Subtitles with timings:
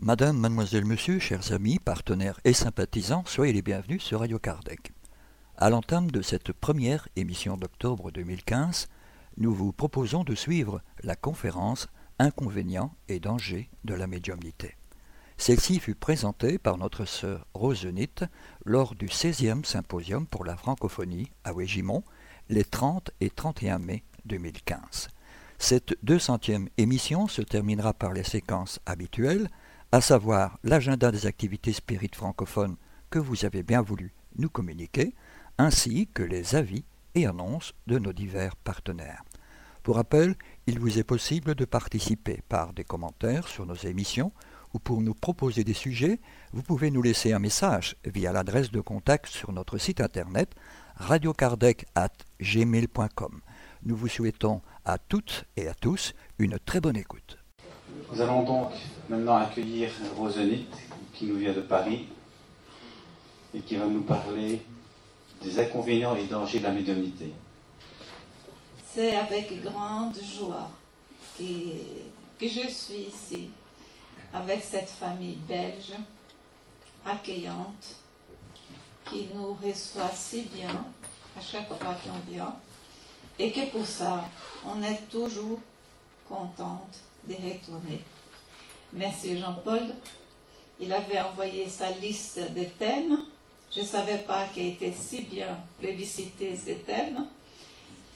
[0.00, 4.92] Madame, mademoiselle, monsieur, chers amis, partenaires et sympathisants, soyez les bienvenus sur Radio Kardec.
[5.58, 8.88] À l'entame de cette première émission d'octobre 2015,
[9.36, 11.88] nous vous proposons de suivre la conférence
[12.20, 14.76] Inconvénients et dangers de la médiumnité.
[15.36, 18.24] Celle-ci fut présentée par notre sœur Rosenit
[18.64, 22.02] lors du 16e symposium pour la francophonie à Wégimont
[22.48, 25.08] les 30 et 31 mai 2015.
[25.58, 29.48] Cette 200e émission se terminera par les séquences habituelles
[29.92, 32.76] à savoir l'agenda des activités spirites francophones
[33.10, 35.14] que vous avez bien voulu nous communiquer,
[35.56, 39.22] ainsi que les avis et annonces de nos divers partenaires.
[39.88, 44.32] Pour rappel, il vous est possible de participer par des commentaires sur nos émissions
[44.74, 46.20] ou pour nous proposer des sujets,
[46.52, 50.50] vous pouvez nous laisser un message via l'adresse de contact sur notre site internet
[50.96, 53.40] radiocardec@gmail.com.
[53.84, 57.38] Nous vous souhaitons à toutes et à tous une très bonne écoute.
[58.12, 58.72] Nous allons donc
[59.08, 60.68] maintenant accueillir Rosenit,
[61.14, 62.08] qui nous vient de Paris,
[63.54, 64.60] et qui va nous parler
[65.42, 67.32] des inconvénients et dangers de la médiumnité.
[68.94, 70.70] C'est avec grande joie
[71.38, 71.44] que,
[72.40, 73.50] je suis ici,
[74.32, 75.92] avec cette famille belge,
[77.04, 77.96] accueillante,
[79.04, 80.84] qui nous reçoit si bien
[81.36, 82.54] à chaque fois qu'on vient,
[83.38, 84.24] et que pour ça,
[84.66, 85.60] on est toujours
[86.28, 88.02] contente de retourner.
[88.92, 89.94] Merci Jean-Paul.
[90.80, 93.18] Il avait envoyé sa liste de thèmes.
[93.74, 97.26] Je ne savais pas qu'il était si bien plébiscité ces thèmes.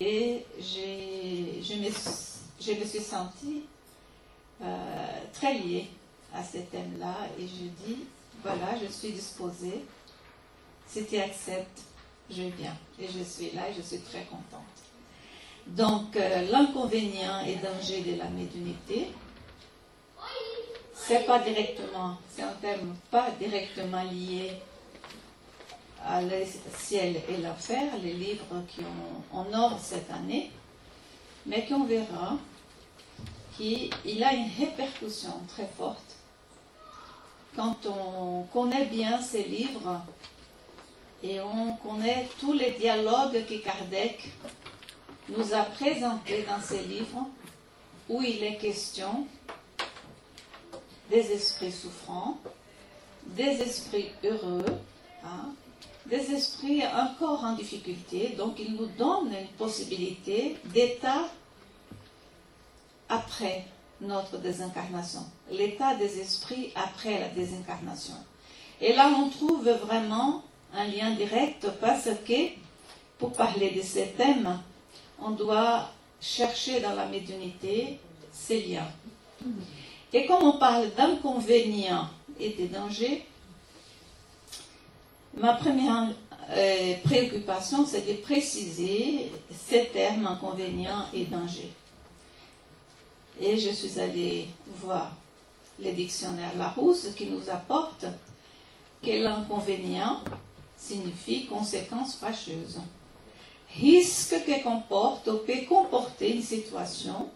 [0.04, 3.62] Et je me, suis sentie
[4.60, 4.66] euh,
[5.32, 5.86] très liée
[6.34, 7.14] à ces thèmes-là.
[7.38, 7.98] Et je dis,
[8.42, 9.84] voilà, je suis disposée.
[10.88, 11.82] Si tu acceptes,
[12.28, 12.76] je viens.
[13.00, 14.62] Et je suis là et je suis très contente.
[15.68, 19.08] Donc, euh, l'inconvénient et danger de la médiumnité,
[20.94, 24.52] c'est pas directement, c'est un thème pas directement lié
[26.06, 26.44] à le
[26.76, 30.50] ciel et l'affaire, les livres qui ont en ordre cette année,
[31.46, 32.38] mais qu'on verra
[33.56, 36.16] qu'il a une répercussion très forte.
[37.54, 40.00] Quand on connaît bien ces livres
[41.22, 44.30] et on connaît tous les dialogues que Kardec
[45.28, 47.26] nous a présentés dans ces livres
[48.08, 49.26] où il est question
[51.10, 52.38] des esprits souffrants,
[53.26, 54.64] des esprits heureux,
[55.24, 55.52] hein,
[56.06, 58.34] des esprits encore en difficulté.
[58.36, 61.28] Donc il nous donne une possibilité d'état
[63.08, 63.64] après
[64.00, 68.14] notre désincarnation, l'état des esprits après la désincarnation.
[68.80, 70.42] Et là, on trouve vraiment
[70.74, 72.48] un lien direct parce que,
[73.18, 74.58] pour parler de ces thèmes,
[75.20, 75.88] on doit
[76.20, 78.00] chercher dans la médiumnité
[78.32, 78.88] ces liens.
[80.12, 82.08] Et comme on parle d'inconvénients
[82.40, 83.24] et de dangers,
[85.34, 86.08] ma première
[86.50, 91.72] euh, préoccupation, c'est de préciser ces termes inconvénients et dangers.
[93.40, 94.48] Et je suis allée
[94.80, 95.12] voir
[95.82, 98.06] le dictionnaire Larousse qui nous apporte
[99.02, 100.20] que l'inconvénient
[100.76, 102.80] signifie conséquence fâcheuse.
[103.80, 107.30] Risque que comporte ou peut comporter une situation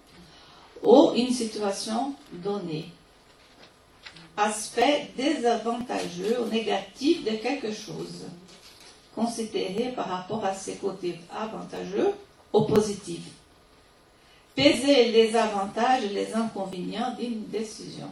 [0.82, 2.90] ou une situation donnée.
[4.36, 8.24] Aspect désavantageux ou négatif de quelque chose,
[9.14, 12.12] considéré par rapport à ses côtés avantageux
[12.52, 13.30] ou positifs.
[14.54, 18.10] Peser les avantages et les inconvénients d'une décision.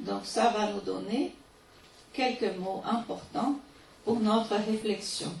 [0.00, 1.32] Donc ça va nous donner
[2.12, 3.56] quelques mots importants
[4.04, 5.32] pour notre réflexion.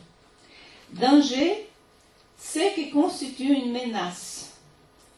[0.92, 1.68] Danger,
[2.38, 4.52] c'est qui constitue une menace,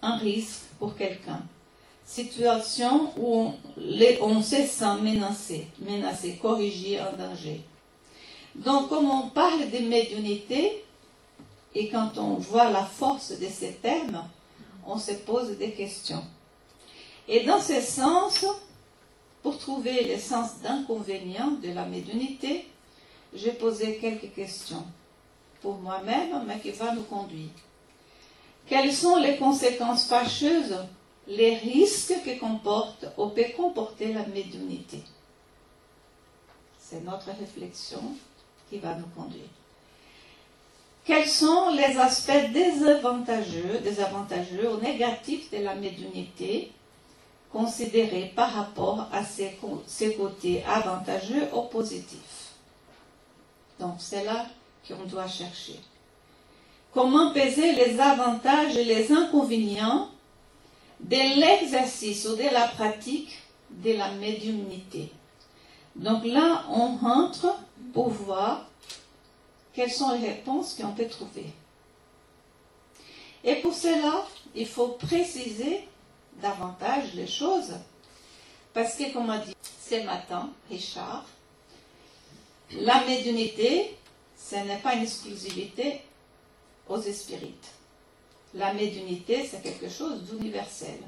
[0.02, 1.40] un risque pour quelqu'un.
[2.12, 3.54] Situation où
[4.20, 7.62] on, se sent menacé, menacé, corrigé, en danger.
[8.54, 10.84] Donc, comme on parle de médiumnité,
[11.74, 14.28] et quand on voit la force de ces termes,
[14.86, 16.22] on se pose des questions.
[17.28, 18.44] Et dans ce sens,
[19.42, 22.68] pour trouver le sens d'inconvénient de la médiumnité,
[23.32, 24.84] j'ai posé quelques questions
[25.62, 27.48] pour moi-même, mais qui va nous conduire.
[28.66, 30.76] Quelles sont les conséquences fâcheuses,
[31.26, 35.02] les risques que comporte ou peut comporter la médiumnité
[36.78, 38.02] C'est notre réflexion
[38.68, 39.48] qui va nous conduire.
[41.04, 46.70] Quels sont les aspects désavantageux, désavantageux ou négatifs de la médiumnité
[47.52, 52.52] considérés par rapport à ses, ses côtés avantageux ou positifs?
[53.80, 54.46] Donc c'est là
[54.86, 55.80] qu'on doit chercher.
[56.92, 60.08] Comment peser les avantages et les inconvénients
[61.02, 63.38] de l'exercice ou de la pratique
[63.70, 65.10] de la médiumnité.
[65.96, 67.54] Donc là, on rentre
[67.92, 68.66] pour voir
[69.74, 71.46] quelles sont les réponses qu'on peut trouver.
[73.44, 75.88] Et pour cela, il faut préciser
[76.40, 77.74] davantage les choses,
[78.72, 79.54] parce que, comme a dit
[79.88, 81.24] ce matin Richard,
[82.72, 83.96] la médiumnité,
[84.36, 86.00] ce n'est pas une exclusivité
[86.88, 87.72] aux spirites.
[88.54, 90.98] La médiumnité, c'est quelque chose d'universel.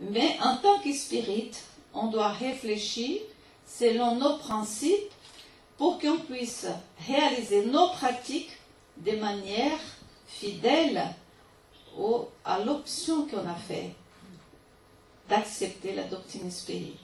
[0.00, 1.50] Mais en tant qu'esprit,
[1.94, 3.20] on doit réfléchir
[3.66, 5.12] selon nos principes
[5.78, 6.66] pour qu'on puisse
[7.06, 8.50] réaliser nos pratiques
[8.98, 9.78] de manière
[10.26, 11.02] fidèle
[12.44, 13.90] à l'option qu'on a fait
[15.28, 16.98] d'accepter la doctrine spirit.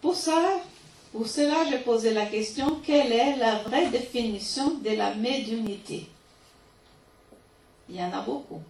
[0.00, 0.60] Pour cela,
[1.70, 6.08] j'ai posé la question quelle est la vraie définition de la médiumnité
[7.88, 8.62] Il y en a beaucoup.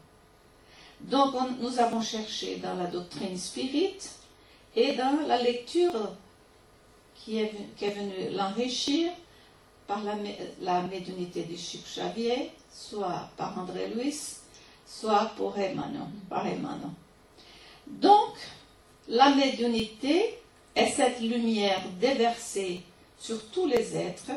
[1.00, 3.98] Donc, nous avons cherché dans la doctrine spirit
[4.74, 6.12] et dans la lecture
[7.14, 9.10] qui est, venue l'enrichir
[9.86, 10.14] par la,
[10.60, 14.16] la de Chic Xavier, soit par André Louis,
[14.86, 16.90] soit pour Emmanuel, par Emmanuel.
[17.86, 18.34] Donc,
[19.08, 20.38] la médiumnité
[20.74, 22.82] est cette lumière déversée
[23.18, 24.32] sur tous les êtres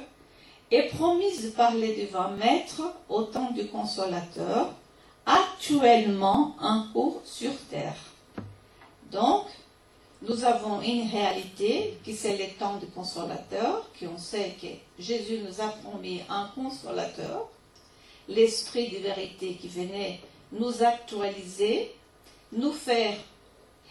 [0.71, 4.74] et promise par les divins maîtres au temps du consolateur,
[5.25, 7.98] actuellement en cours sur terre.
[9.12, 9.45] Donc,
[10.21, 14.68] nous avons une réalité qui c'est le temps du consolateur, qu'on sait que
[15.01, 17.48] Jésus nous a promis un consolateur,
[18.27, 20.19] l'esprit de vérité qui venait
[20.51, 21.95] nous actualiser,
[22.51, 23.16] nous faire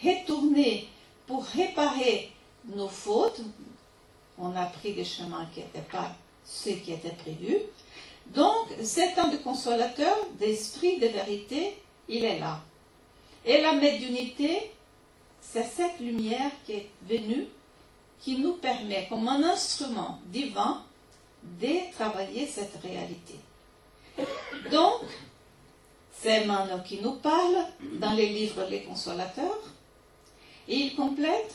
[0.04, 0.88] retourner
[1.26, 2.30] pour réparer
[2.74, 3.40] nos fautes.
[4.38, 6.12] On a pris des chemins qui n'étaient pas
[6.48, 7.58] ceux qui étaient prévus.
[8.34, 11.78] Donc, cet temps de consolateur, d'esprit, de vérité,
[12.08, 12.60] il est là.
[13.44, 14.70] Et la médiumnité,
[15.40, 17.46] c'est cette lumière qui est venue,
[18.20, 20.82] qui nous permet, comme un instrument divin,
[21.60, 23.34] de travailler cette réalité.
[24.70, 25.02] Donc,
[26.20, 27.56] c'est Mano qui nous parle
[28.00, 29.62] dans les livres Les Consolateurs,
[30.66, 31.54] et il complète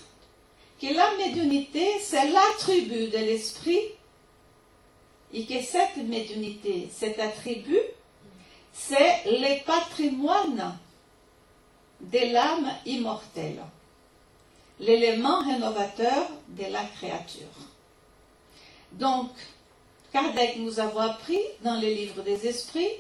[0.81, 3.81] que la médiumnité, c'est l'attribut de l'esprit
[5.33, 7.81] et que cette médiumnité, cet attribut,
[8.71, 10.77] c'est le patrimoine
[12.01, 13.61] de l'âme immortelle,
[14.79, 17.47] l'élément rénovateur de la créature.
[18.93, 19.31] Donc,
[20.11, 22.91] Kardec nous a appris dans les livres des esprits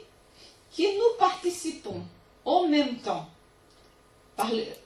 [0.75, 2.01] que nous participons
[2.45, 3.27] au même temps,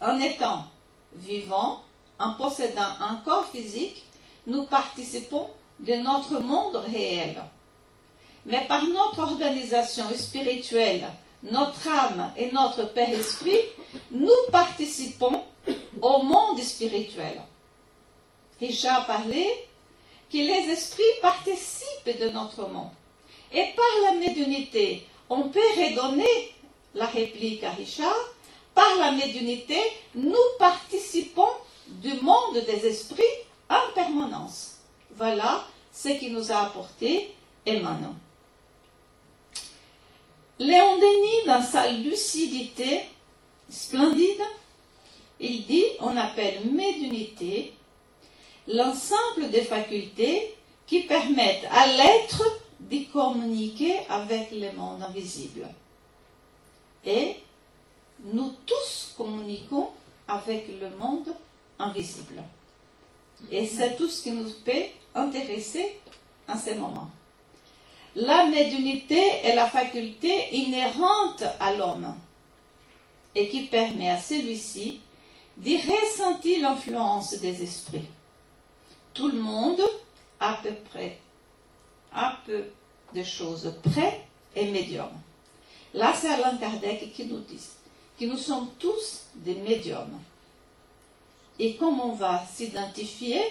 [0.02, 0.66] en étant
[1.14, 1.82] vivants,
[2.20, 4.04] en possédant un corps physique,
[4.46, 5.50] nous participons
[5.80, 7.42] de notre monde réel.
[8.46, 11.06] Mais par notre organisation spirituelle,
[11.44, 13.60] notre âme et notre Père Esprit,
[14.12, 15.44] nous participons
[16.02, 17.42] au monde spirituel.
[18.60, 19.68] Richard parlait
[20.32, 22.90] que les esprits participent de notre monde.
[23.54, 26.54] Et par la médiunité, on peut redonner
[26.96, 28.16] la réplique à Richard.
[28.74, 29.78] Par la médiunité,
[30.16, 31.48] nous participons
[31.88, 33.24] du monde des esprits
[33.70, 34.76] en permanence.
[35.16, 35.66] Voilà
[35.98, 37.34] ce qui nous a apporté
[37.66, 38.12] Emmanuel.
[40.60, 43.02] Léon Denis, dans sa lucidité
[43.70, 44.44] splendide,
[45.40, 47.74] il dit, on appelle médiumnité
[48.68, 52.44] l'ensemble des facultés qui permettent à l'être
[52.80, 55.68] de communiquer avec le monde invisible.
[57.06, 57.36] Et
[58.24, 59.90] nous tous communiquons
[60.28, 61.34] avec le monde
[61.80, 62.44] invisible.
[63.52, 64.86] Et c'est tout ce qui nous peut
[65.18, 66.00] intéresser
[66.48, 67.10] en ce moment.
[68.16, 72.16] La médiumnité est la faculté inhérente à l'homme
[73.36, 75.02] et qui permet à celui-ci
[75.58, 78.08] de ressentir l'influence des esprits.
[79.14, 79.82] Tout le monde,
[80.40, 81.20] à peu près,
[82.14, 82.66] a peu
[83.14, 85.10] de choses près et médium.
[85.94, 87.62] Là, c'est Alain Kardec qui nous dit
[88.20, 90.20] que nous sommes tous des médiums.
[91.60, 93.42] Et comment on va s'identifier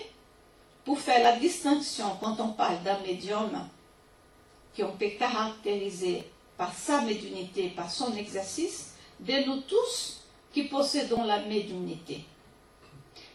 [0.87, 3.51] pour faire la distinction quand on parle d'un médium
[4.77, 6.23] qu'on peut caractériser
[6.57, 10.21] par sa médiumnité, par son exercice, de nous tous
[10.53, 12.25] qui possédons la médiumnité.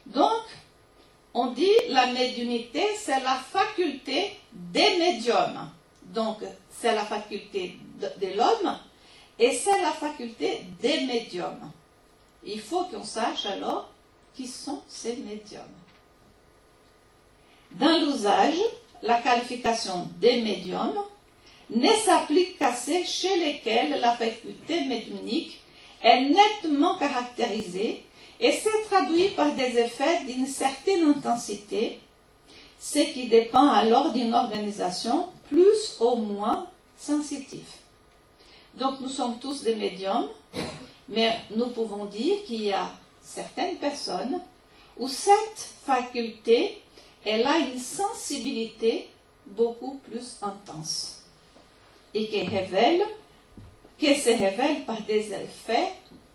[0.06, 0.44] Donc,
[1.34, 5.70] on dit la médiumnité, c'est la faculté des médiums.
[6.06, 6.38] Donc,
[6.72, 8.78] c'est la faculté de l'homme
[9.38, 11.72] et c'est la faculté des médiums.
[12.46, 13.90] Il faut qu'on sache alors
[14.34, 15.81] qui sont ces médiums.
[17.80, 18.60] Dans l'usage,
[19.02, 21.04] la qualification des médiums
[21.70, 25.60] ne s'applique qu'à ceux chez lesquels la faculté médiumnique
[26.04, 28.04] est nettement caractérisée
[28.40, 32.00] et se traduit par des effets d'une certaine intensité,
[32.80, 37.70] ce qui dépend alors d'une organisation plus ou moins sensitive.
[38.76, 40.28] Donc nous sommes tous des médiums,
[41.10, 42.90] mais nous pouvons dire qu'il y a
[43.22, 44.42] certaines personnes
[44.98, 46.82] où cette faculté,
[47.26, 49.08] elle a une sensibilité
[49.46, 51.24] beaucoup plus intense
[52.14, 52.46] et qui
[54.16, 55.94] se révèle par des effets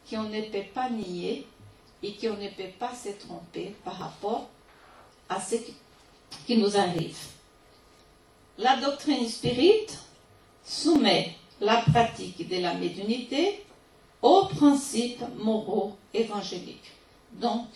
[0.08, 1.46] qu'on ne peut pas nier
[2.02, 4.48] et qu'on ne peut pas se tromper par rapport
[5.28, 5.56] à ce
[6.46, 7.18] qui nous arrive.
[8.58, 9.86] La doctrine spirit
[10.64, 13.64] soumet la pratique de la médiumnité
[14.22, 16.92] aux principes moraux évangéliques.
[17.32, 17.66] Donc,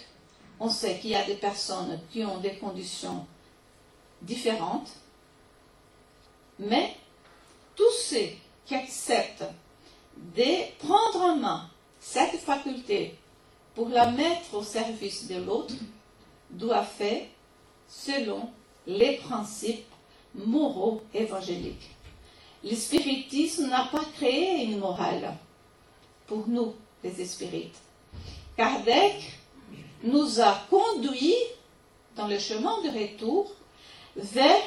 [0.61, 3.26] on sait qu'il y a des personnes qui ont des conditions
[4.21, 4.90] différentes,
[6.59, 6.95] mais
[7.75, 8.29] tous ceux
[8.67, 9.45] qui acceptent
[10.37, 13.17] de prendre en main cette faculté
[13.75, 15.75] pour la mettre au service de l'autre
[16.50, 17.26] doivent faire
[17.88, 18.50] selon
[18.87, 19.87] les principes
[20.35, 21.90] moraux évangéliques.
[22.62, 25.35] Le spiritisme n'a pas créé une morale
[26.26, 27.79] pour nous, les spirites.
[28.57, 29.39] Kardec
[30.02, 31.35] nous a conduits
[32.16, 33.50] dans le chemin de retour
[34.16, 34.62] vers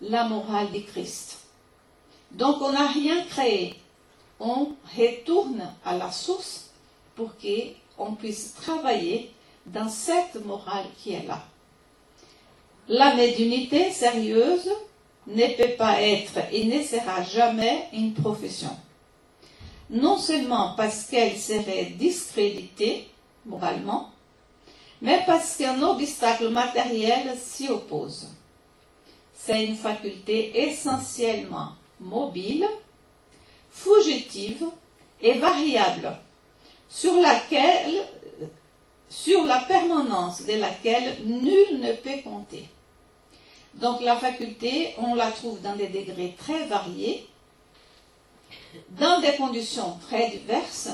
[0.00, 1.38] la morale du Christ.
[2.32, 3.74] Donc on n'a rien créé.
[4.38, 6.70] On retourne à la source
[7.14, 9.30] pour qu'on puisse travailler
[9.64, 11.42] dans cette morale qui est là.
[12.88, 14.70] La médiumnité sérieuse
[15.26, 18.76] ne peut pas être et ne sera jamais une profession.
[19.90, 23.08] Non seulement parce qu'elle serait discréditée
[23.44, 24.10] moralement,
[25.02, 28.28] mais parce qu'un obstacle matériel s'y oppose.
[29.34, 32.66] C'est une faculté essentiellement mobile,
[33.70, 34.64] fugitive
[35.20, 36.16] et variable,
[36.88, 38.06] sur laquelle,
[39.08, 42.68] sur la permanence de laquelle nul ne peut compter.
[43.74, 47.28] Donc la faculté, on la trouve dans des degrés très variés,
[48.90, 50.88] dans des conditions très diverses,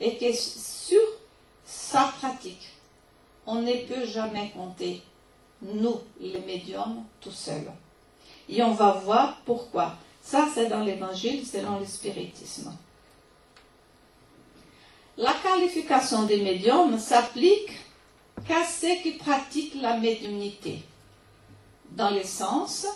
[0.00, 1.00] et que sur
[1.64, 2.69] sa pratique,
[3.50, 5.02] on ne peut jamais compter,
[5.60, 7.70] nous, les médiums, tout seuls.
[8.48, 9.96] Et on va voir pourquoi.
[10.22, 12.72] Ça, c'est dans l'évangile, selon le spiritisme.
[15.16, 17.72] La qualification des médiums s'applique
[18.46, 20.82] qu'à ceux qui pratiquent la médiumnité
[21.90, 22.86] dans le sens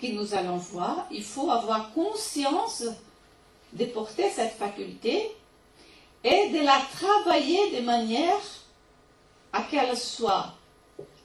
[0.00, 2.84] que nous allons voir, il faut avoir conscience
[3.72, 5.30] de porter cette faculté
[6.22, 8.40] et de la travailler de manière
[9.54, 10.52] à qu'elle soit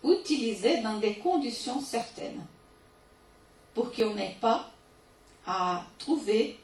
[0.03, 2.45] utilisée dans des conditions certaines,
[3.73, 4.71] pour qu'on n'ait pas
[5.45, 6.57] à trouver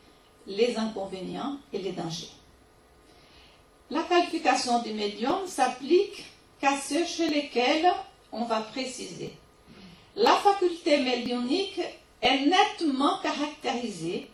[0.47, 2.31] les inconvénients et les dangers.
[3.89, 6.23] La qualification du médium s'applique
[6.61, 7.91] qu'à ceux chez lesquels
[8.31, 9.33] on va préciser
[10.15, 11.81] la faculté médiumnique
[12.21, 14.29] est nettement caractérisée,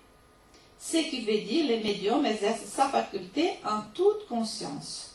[0.80, 5.11] ce qui veut dire les médiums exercent sa faculté en toute conscience.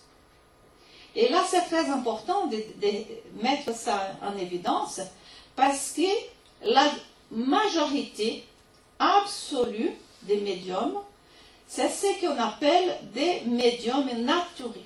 [1.16, 2.62] Et là, c'est très important de,
[3.42, 5.00] mettre ça en évidence
[5.56, 6.02] parce que
[6.62, 6.90] la
[7.30, 8.44] majorité
[8.99, 9.92] absolue
[10.25, 10.99] des médiums,
[11.66, 14.11] c'est ce qu'on appelle des médiums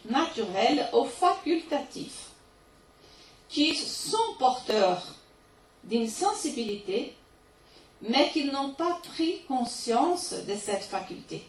[0.08, 2.28] naturels ou facultatifs,
[3.48, 5.02] qui sont porteurs
[5.82, 7.12] d'une sensibilité,
[8.02, 11.42] mais qui n'ont pas pris conscience de cette faculté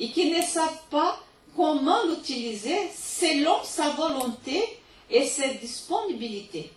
[0.00, 1.18] et qui ne savent pas
[1.56, 4.62] comment l'utiliser selon sa volonté
[5.10, 6.70] et ses disponibilités.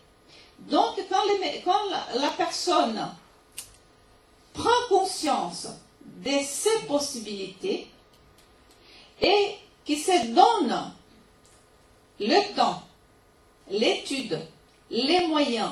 [0.60, 1.80] Donc, quand,
[2.20, 3.08] la, personne
[4.54, 5.68] prend conscience
[6.06, 7.88] de ses possibilités
[9.22, 10.94] et qui se donne
[12.20, 12.84] le temps,
[13.70, 14.40] l'étude,
[14.90, 15.72] les moyens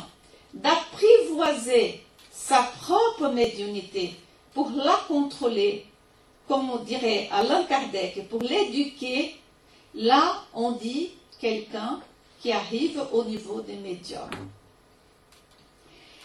[0.54, 4.16] d'apprivoiser sa propre médiumnité
[4.54, 5.86] pour la contrôler,
[6.50, 9.36] comme on dirait Alain Kardec, pour l'éduquer,
[9.94, 12.02] là on dit quelqu'un
[12.42, 14.30] qui arrive au niveau des médiums.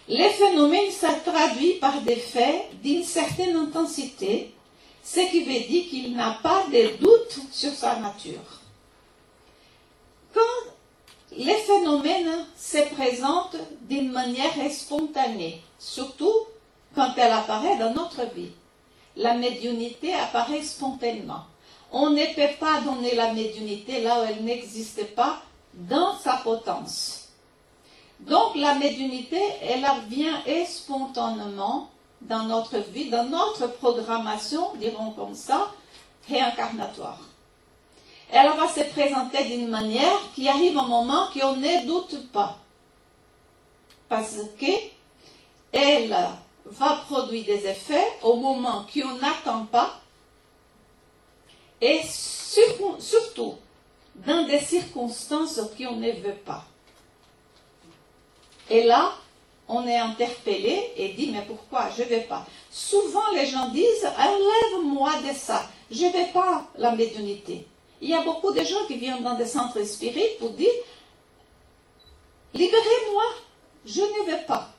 [0.09, 4.55] Les phénomènes se traduisent par des faits d'une certaine intensité,
[5.03, 8.61] ce qui veut dire qu'il n'a pas de doute sur sa nature.
[10.33, 10.41] Quand
[11.37, 16.33] les phénomènes se présentent d'une manière spontanée, surtout
[16.95, 18.53] quand elle apparaît dans notre vie.
[19.17, 21.45] La médiumnité apparaît spontanément.
[21.93, 25.41] on ne peut pas donner la médiumnité là où elle n'existe pas
[25.75, 27.29] dans sa potence.
[28.21, 31.89] Donc la médiumnité, elle vient spontanément
[32.21, 35.71] dans notre vie, dans notre programmation, dirons comme ça,
[36.29, 37.21] réincarnatoire.
[38.31, 42.59] Elle va se présenter d'une manière qui arrive un moment qu'on ne doute pas.
[44.09, 46.17] Parce qu'elle
[46.67, 50.01] va produire des effets au moment qu'on n'attend pas
[51.81, 53.57] et surtout
[54.15, 56.65] dans des circonstances qu'on ne veut pas.
[58.71, 59.13] Et là,
[59.69, 62.47] on est interpellé et dit mais pourquoi je ne vais pas?
[62.71, 67.67] Souvent les gens disent enlève-moi de ça, je ne vais pas la médiumnité.
[68.01, 70.73] Il y a beaucoup de gens qui viennent dans des centres spirites pour dire
[72.53, 73.25] libérez-moi,
[73.85, 74.74] je ne vais pas.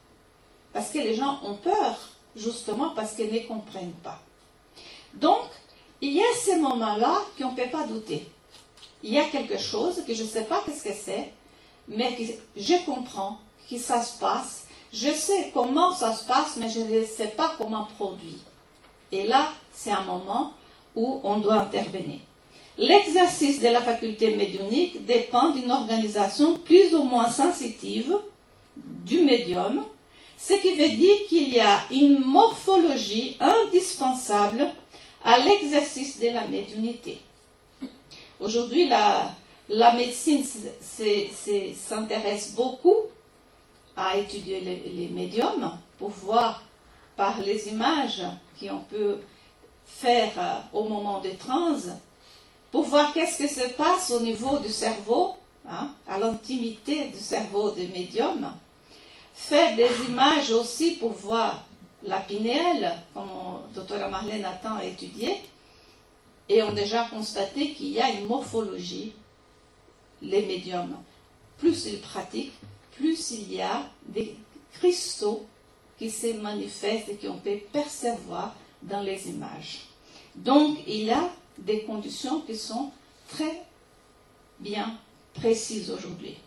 [0.76, 1.98] Parce que les gens ont peur,
[2.36, 4.20] justement parce qu'ils ne comprennent pas.
[5.14, 5.48] Donc,
[6.02, 8.28] il y a ces moments-là qu'on ne peut pas douter.
[9.02, 11.32] Il y a quelque chose que je ne sais pas ce que c'est,
[11.88, 12.18] mais
[12.58, 13.38] je comprends
[13.70, 14.68] que ça se passe.
[14.92, 18.40] Je sais comment ça se passe, mais je ne sais pas comment produire.
[19.14, 20.52] Et là, c'est un moment
[20.94, 22.20] où on doit intervenir.
[22.78, 28.18] L'exercice de la faculté médiumnique dépend d'une organisation plus ou moins sensitive
[28.76, 29.86] du médium,
[30.38, 34.68] ce qui veut dire qu'il y a une morphologie indispensable
[35.24, 37.20] à l'exercice de la médiumnité.
[38.40, 39.32] Aujourd'hui, la,
[39.70, 40.44] la médecine
[41.76, 42.96] s'intéresse beaucoup
[43.98, 46.64] à étudier les, médiums pour voir
[47.16, 48.24] par les images
[48.60, 49.20] qu'on peut
[49.86, 51.78] faire euh, au moment des trans,
[52.72, 55.36] pour voir qu'est-ce que se passe au niveau du cerveau,
[55.70, 58.52] hein, à l'intimité du cerveau des médiums,
[59.36, 61.66] faire des images aussi pour voir
[62.04, 63.30] la pinéale, comme
[63.74, 64.10] Dr.
[64.10, 65.42] Marlène Nathan a étudié,
[66.48, 69.14] et ont déjà constaté qu'il y a une morphologie,
[70.22, 70.96] les médiums.
[71.58, 72.54] Plus ils pratiquent,
[72.96, 74.36] plus il y a des
[74.74, 75.46] cristaux
[75.98, 79.82] qui se manifestent et qu'on peut percevoir dans les images.
[80.36, 82.92] Donc, il y a des conditions qui sont
[83.30, 83.64] très
[84.60, 84.98] bien
[85.34, 86.38] précises aujourd'hui.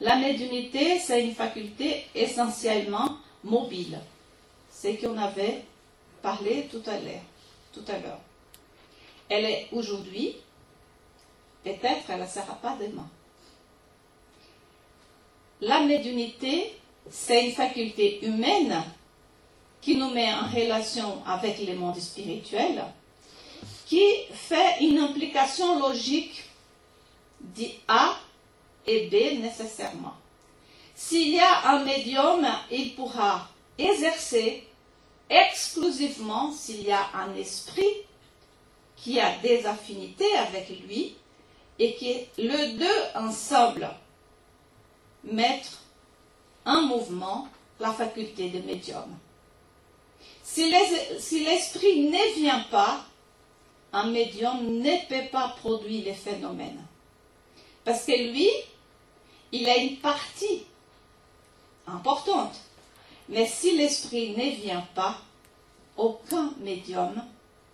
[0.00, 3.98] La médiumnité, c'est une faculté essentiellement mobile.
[4.70, 5.62] C'est qu'on avait
[6.22, 8.20] parlé tout à l'heure.
[9.28, 10.36] Elle est aujourd'hui,
[11.62, 13.08] peut-être elle ne sera pas demain.
[15.60, 16.74] La médiumnité,
[17.10, 18.82] c'est une faculté humaine
[19.80, 22.84] qui nous met en relation avec le monde spirituel,
[23.86, 24.02] qui
[24.32, 26.44] fait une implication logique
[27.40, 28.16] de A
[28.86, 30.14] et B nécessairement.
[30.94, 34.66] S'il y a un médium, il pourra exercer
[35.28, 37.82] exclusivement s'il y a un esprit
[38.96, 41.16] qui a des affinités avec lui
[41.78, 43.88] et que le deux ensemble
[45.24, 45.80] mettre
[46.64, 47.48] en mouvement
[47.80, 49.16] la faculté de médium.
[50.42, 53.04] Si l'esprit ne vient pas,
[53.92, 56.84] un médium ne peut pas produire les phénomènes.
[57.84, 58.48] Parce que lui,
[59.54, 60.66] il a une partie
[61.86, 62.56] importante.
[63.28, 65.16] Mais si l'esprit ne vient pas,
[65.96, 67.14] aucun médium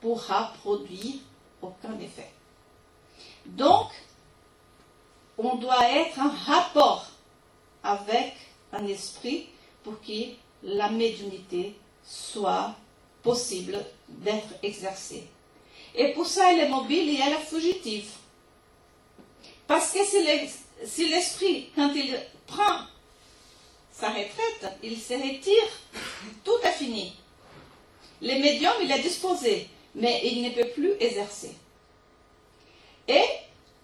[0.00, 1.16] pourra produire
[1.62, 2.30] aucun effet.
[3.46, 3.88] Donc,
[5.38, 7.06] on doit être en rapport
[7.82, 8.34] avec
[8.74, 9.48] un esprit
[9.82, 12.74] pour que la médiumnité soit
[13.22, 15.26] possible d'être exercée.
[15.94, 18.10] Et pour ça, elle est mobile et elle est fugitive.
[19.66, 20.18] Parce que si
[20.80, 22.80] l'esprit, quand il prend
[23.92, 25.68] sa retraite, il se retire,
[26.44, 27.12] tout est fini.
[28.22, 31.54] Le médium, il est disposé, mais il ne peut plus exercer.
[33.08, 33.24] Et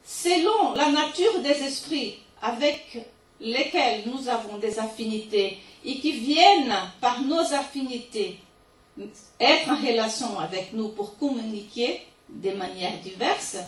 [0.04, 2.98] selon la nature des esprits avec
[3.40, 8.38] lesquels nous avons des affinités et qui viennent par nos affinités
[9.38, 13.58] être en relation avec nous pour communiquer de manière diverses,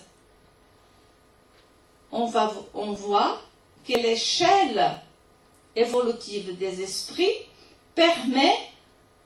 [2.12, 3.40] on, voit
[3.86, 5.00] que l'échelle
[5.76, 7.34] évolutive des esprits
[7.94, 8.56] permet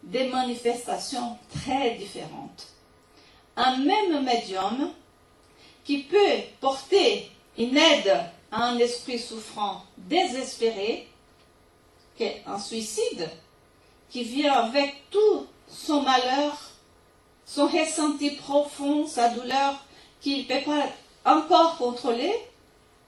[0.02, 2.68] des manifestations très différentes.
[3.56, 4.90] Un même médium
[5.84, 11.08] qui peut porter une aide à un esprit souffrant désespéré,
[12.46, 13.28] un suicide,
[14.10, 16.56] qui vient avec tout son malheur,
[17.46, 19.74] son ressenti profond, sa douleur
[20.20, 22.32] qu'il ne peut pas encore contrôler,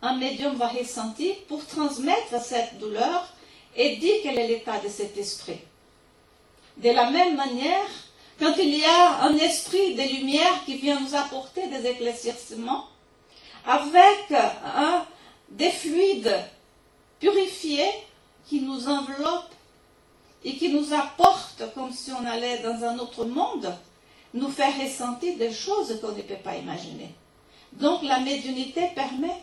[0.05, 3.27] un médium va ressentir pour transmettre cette douleur
[3.75, 5.59] et dire quel est l'état de cet esprit.
[6.77, 7.88] De la même manière,
[8.38, 12.87] quand il y a un esprit de lumière qui vient nous apporter des éclaircissements,
[13.67, 14.38] avec
[15.49, 16.37] des fluides
[17.19, 17.90] purifiés
[18.47, 19.55] qui nous enveloppent
[20.45, 23.75] et qui nous apportent comme si on allait dans un autre monde,
[24.35, 27.14] nous faire ressentir des choses qu'on ne peut pas imaginer.
[27.73, 29.43] Donc la médiumnité permet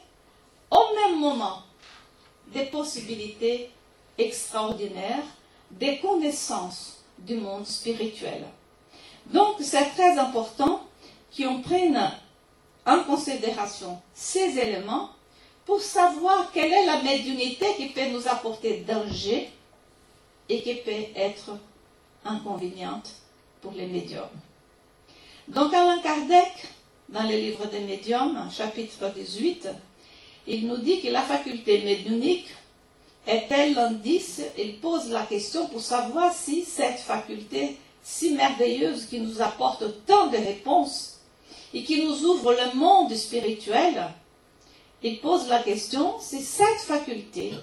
[0.71, 1.63] au même moment
[2.47, 3.69] des possibilités
[4.17, 5.23] extraordinaires,
[5.69, 8.45] des connaissances du monde spirituel.
[9.27, 10.81] Donc c'est très important
[11.35, 12.11] qu'on prenne
[12.85, 15.09] en considération ces éléments
[15.65, 19.49] pour savoir quelle est la médiumnité qui peut nous apporter danger
[20.49, 21.51] et qui peut être
[22.25, 23.11] inconvéniente
[23.61, 24.25] pour les médiums.
[25.47, 26.67] Donc Alain Kardec,
[27.09, 29.69] dans le livre des médiums, chapitre 18,
[30.47, 32.47] il nous dit que la faculté médiumnique
[33.27, 39.41] est-elle l'indice Il pose la question pour savoir si cette faculté si merveilleuse qui nous
[39.41, 41.19] apporte tant de réponses
[41.73, 44.09] et qui nous ouvre le monde spirituel,
[45.03, 47.53] il pose la question si cette faculté,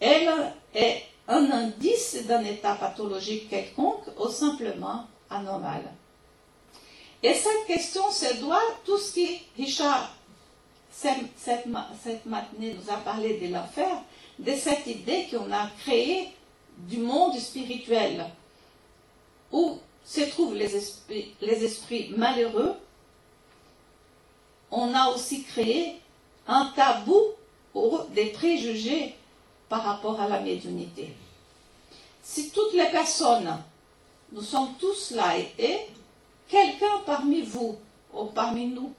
[0.00, 5.82] elle est un indice d'un état pathologique quelconque ou simplement anormal.
[7.22, 10.13] Et cette question se doit tout ce qui Richard
[10.94, 14.02] cette, matinée nous a parlé de l'enfer,
[14.38, 16.28] de cette idée qu'on a créée
[16.78, 18.24] du monde spirituel,
[19.52, 22.74] où se trouvent les esprits, les esprits malheureux.
[24.70, 26.00] On a aussi créé
[26.46, 27.20] un tabou
[27.74, 29.14] ou des préjugés
[29.68, 31.14] par rapport à la médiumnité.
[32.22, 33.56] Si toutes les personnes,
[34.32, 35.80] nous sommes tous là et
[36.48, 37.76] quelqu'un parmi vous
[38.12, 38.92] ou parmi nous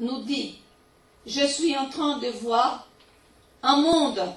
[0.00, 0.58] nous dit,
[1.26, 2.86] je suis en train de voir
[3.62, 4.32] un monde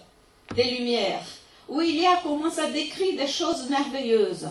[0.55, 1.25] des lumières,
[1.69, 4.49] où il y a commence à décrire des choses merveilleuses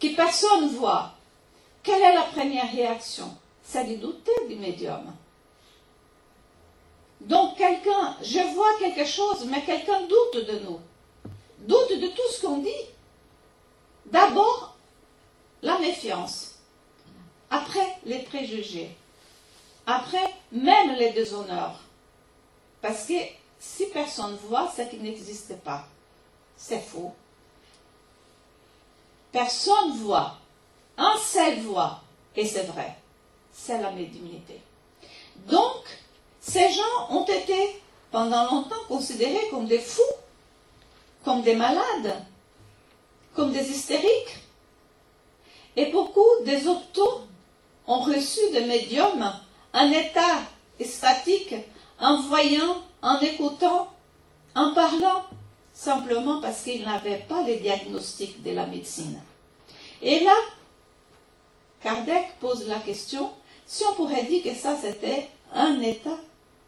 [0.00, 1.12] que personne ne voit.
[1.82, 3.34] Quelle est la première réaction?
[3.62, 5.12] C'est de douter du médium.
[7.20, 10.80] Donc quelqu'un, je vois quelque chose, mais quelqu'un doute de nous,
[11.60, 12.70] doute de tout ce qu'on dit.
[14.06, 14.76] D'abord,
[15.62, 16.56] la méfiance,
[17.50, 18.90] après les préjugés,
[19.90, 21.80] après même les déshonneurs.
[22.80, 23.14] Parce que
[23.58, 25.84] si personne voit, c'est qu'il n'existe pas.
[26.56, 27.12] C'est faux.
[29.32, 30.36] Personne voit.
[30.96, 32.00] Un seul voit.
[32.36, 32.96] Et c'est vrai.
[33.52, 34.60] C'est la médiumnité.
[35.46, 35.84] Donc,
[36.40, 40.02] ces gens ont été pendant longtemps considérés comme des fous,
[41.24, 42.24] comme des malades,
[43.34, 44.38] comme des hystériques.
[45.76, 47.22] Et beaucoup des optos
[47.86, 49.39] ont reçu des médiums
[49.72, 50.42] un état
[50.84, 51.54] statique
[51.98, 53.88] en voyant, en écoutant,
[54.54, 55.24] en parlant,
[55.72, 59.20] simplement parce qu'ils n'avaient pas les diagnostics de la médecine.
[60.02, 60.34] Et là,
[61.82, 63.30] Kardec pose la question
[63.66, 66.18] si on pourrait dire que ça c'était un état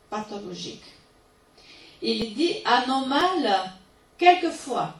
[0.08, 0.84] pathologique.
[2.00, 3.72] Il dit anormal
[4.18, 4.94] quelquefois,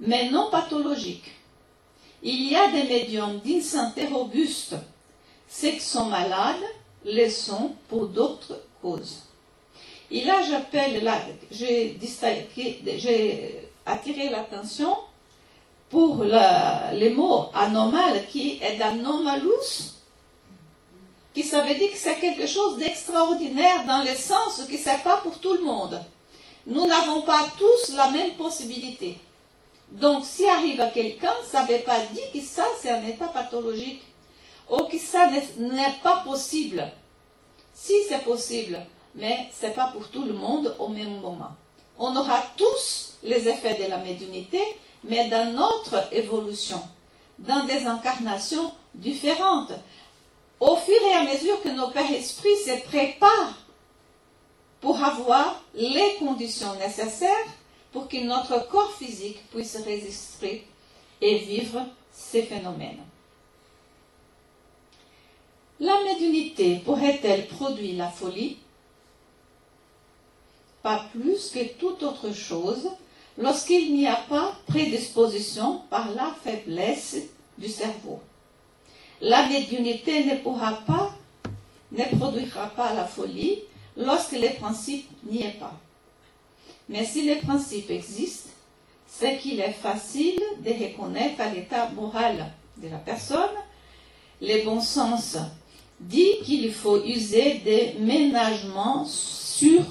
[0.00, 1.30] mais non pathologique.
[2.22, 4.76] Il y a des médiums d'une santé robuste,
[5.48, 6.56] ceux qui sont malades
[7.04, 9.22] les sont pour d'autres causes.
[10.10, 11.02] Et là, j'appelle,
[11.50, 11.98] j'ai
[13.84, 14.96] attiré l'attention
[15.90, 19.94] pour le, mot anormal qui est d'anomalus,
[21.34, 24.98] qui ça veut dire que c'est quelque chose d'extraordinaire dans le sens que ce n'est
[24.98, 26.00] pas pour tout le monde.
[26.66, 29.18] Nous n'avons pas tous la même possibilité.
[29.90, 33.28] Donc, si arrive à quelqu'un, ça ne veut pas dire que ça, c'est un état
[33.28, 34.02] pathologique
[34.70, 36.90] ou que ça n'est pas possible.
[37.74, 38.78] Si c'est possible,
[39.14, 41.50] mais ce n'est pas pour tout le monde au même moment.
[41.98, 44.60] On aura tous les effets de la médiumnité,
[45.04, 46.80] mais dans notre évolution,
[47.38, 49.72] dans des incarnations différentes.
[50.60, 53.58] Au fur et à mesure que nos pères esprits se préparent
[54.80, 57.46] pour avoir les conditions nécessaires
[57.92, 60.66] pour que notre corps physique puisse résister
[61.20, 63.07] et vivre ces phénomènes.
[65.80, 68.58] La médiumnité pourrait-elle produire la folie?
[70.82, 72.88] Pas plus que toute autre chose
[73.36, 77.18] lorsqu'il n'y a pas prédisposition par la faiblesse
[77.56, 78.20] du cerveau.
[79.20, 81.12] La médiumnité ne pourra pas,
[81.92, 83.60] ne produira pas la folie
[83.96, 85.74] lorsque les principes n'y est pas.
[86.88, 88.50] Mais si les principes existent,
[89.06, 93.56] c'est qu'il est facile de reconnaître l'état moral de la personne,
[94.40, 95.36] les bons sens
[96.00, 99.82] dit qu'il faut user des ménagements sur,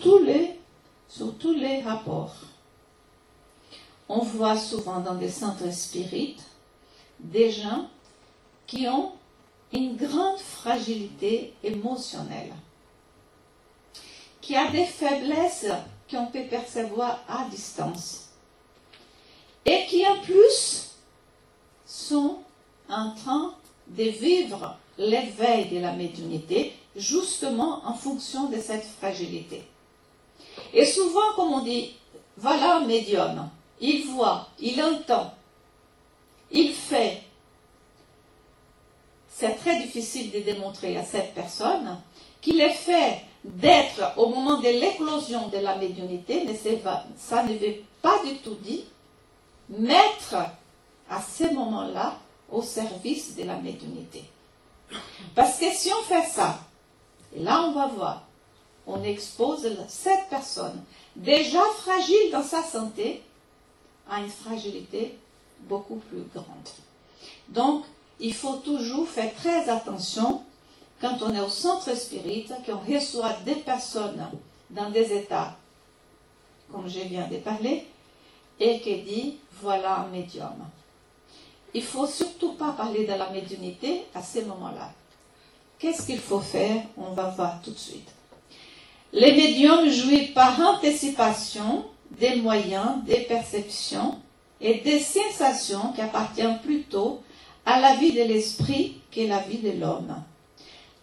[0.00, 2.34] tous les, rapports.
[4.08, 6.42] on voit souvent dans des centres spirites
[7.18, 7.88] des gens
[8.66, 9.12] qui ont
[9.72, 12.52] une grande fragilité émotionnelle,
[14.40, 15.66] qui a des faiblesses
[16.10, 18.30] qu'on peut percevoir à distance
[19.64, 20.90] et qui en plus
[21.86, 22.38] sont
[22.88, 23.54] en train
[23.96, 29.62] de vivre l'éveil de la médiumnité justement en fonction de cette fragilité.
[30.72, 31.94] Et souvent, comme on dit,
[32.36, 33.48] voilà un médium,
[33.80, 35.32] il voit, il entend,
[36.50, 37.22] il fait.
[39.28, 41.98] C'est très difficile de démontrer à cette personne
[42.40, 46.58] qu'il est fait d'être au moment de l'éclosion de la médiumnité, mais
[47.16, 48.84] ça ne veut pas du tout dire
[49.70, 50.36] mettre
[51.08, 52.18] à ce moment-là
[52.50, 54.24] au service de la médiumnité.
[55.34, 56.58] Parce que si on fait ça,
[57.34, 58.22] et là on va voir,
[58.86, 60.82] on expose cette personne
[61.14, 63.22] déjà fragile dans sa santé
[64.08, 65.16] à une fragilité
[65.60, 66.68] beaucoup plus grande.
[67.48, 67.84] Donc,
[68.18, 70.42] il faut toujours faire très attention
[71.00, 74.28] quand on est au centre spirit, qu'on reçoit des personnes
[74.68, 75.56] dans des états,
[76.70, 77.86] comme je viens de parler,
[78.58, 80.54] et qui dit, voilà un médium.
[81.74, 84.92] Il ne faut surtout pas parler de la médiumnité à ce moment-là.
[85.78, 86.82] Qu'est-ce qu'il faut faire?
[86.96, 88.08] On va voir tout de suite.
[89.12, 94.18] Les médiums jouent par anticipation des moyens, des perceptions
[94.60, 97.22] et des sensations qui appartiennent plutôt
[97.64, 100.22] à la vie de l'esprit qu'à la vie de l'homme.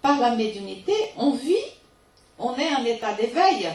[0.01, 1.55] Par la médiumnité, on vit,
[2.39, 3.69] on est en état d'éveil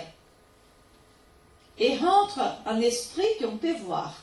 [1.78, 4.14] et rentre un esprit qu'on peut voir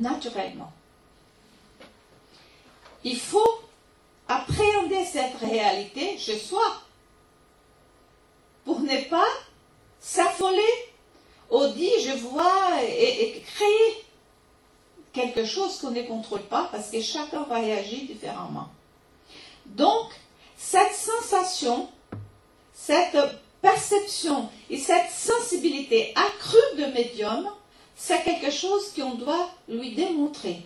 [0.00, 0.72] naturellement.
[3.04, 3.60] Il faut
[4.28, 6.64] appréhender cette réalité chez soi
[8.64, 9.28] pour ne pas
[10.00, 10.60] s'affoler
[11.50, 14.04] au dit je vois et, créer
[15.12, 18.68] quelque chose qu'on ne contrôle pas parce que chacun va réagir différemment.
[19.66, 20.10] Donc,
[20.56, 21.88] cette sensation,
[22.74, 23.16] cette
[23.62, 27.48] perception et cette sensibilité accrue de médium,
[27.96, 30.62] c'est quelque chose qu'on doit lui démontrer,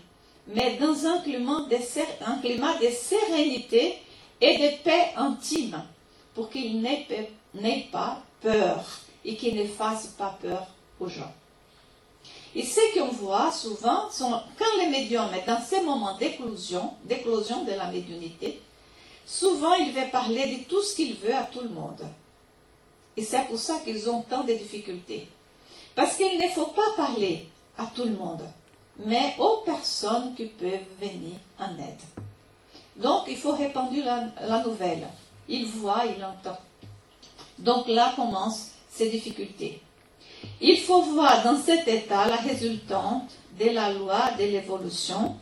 [0.49, 3.99] mais dans un climat, de, sérénité
[4.41, 5.83] et de paix intime,
[6.35, 8.85] pour qu'il n'ait pas peur
[9.25, 10.67] et qu'il ne fasse pas peur
[10.99, 11.33] aux gens.
[12.55, 17.87] Et ce qu'on voit souvent, quand les médiums est dans ces moments d'éclosion, de la
[17.91, 18.61] médiumnité,
[19.25, 22.05] souvent il veut parler de tout ce qu'il veut à tout le monde.
[23.17, 25.29] Et c'est pour ça qu'ils ont tant de difficultés.
[25.95, 27.47] Parce qu'il ne faut pas parler
[27.79, 28.43] à tout le monde,
[28.99, 32.01] mais aux personnes qui peuvent venir en aide.
[32.97, 35.07] Donc, il faut répandre la, nouvelle.
[35.49, 36.59] Il voit, il entend.
[37.59, 39.81] Donc là commencent ces difficultés.
[40.61, 45.37] Il faut voir dans cet état la résultante de la loi de l'évolution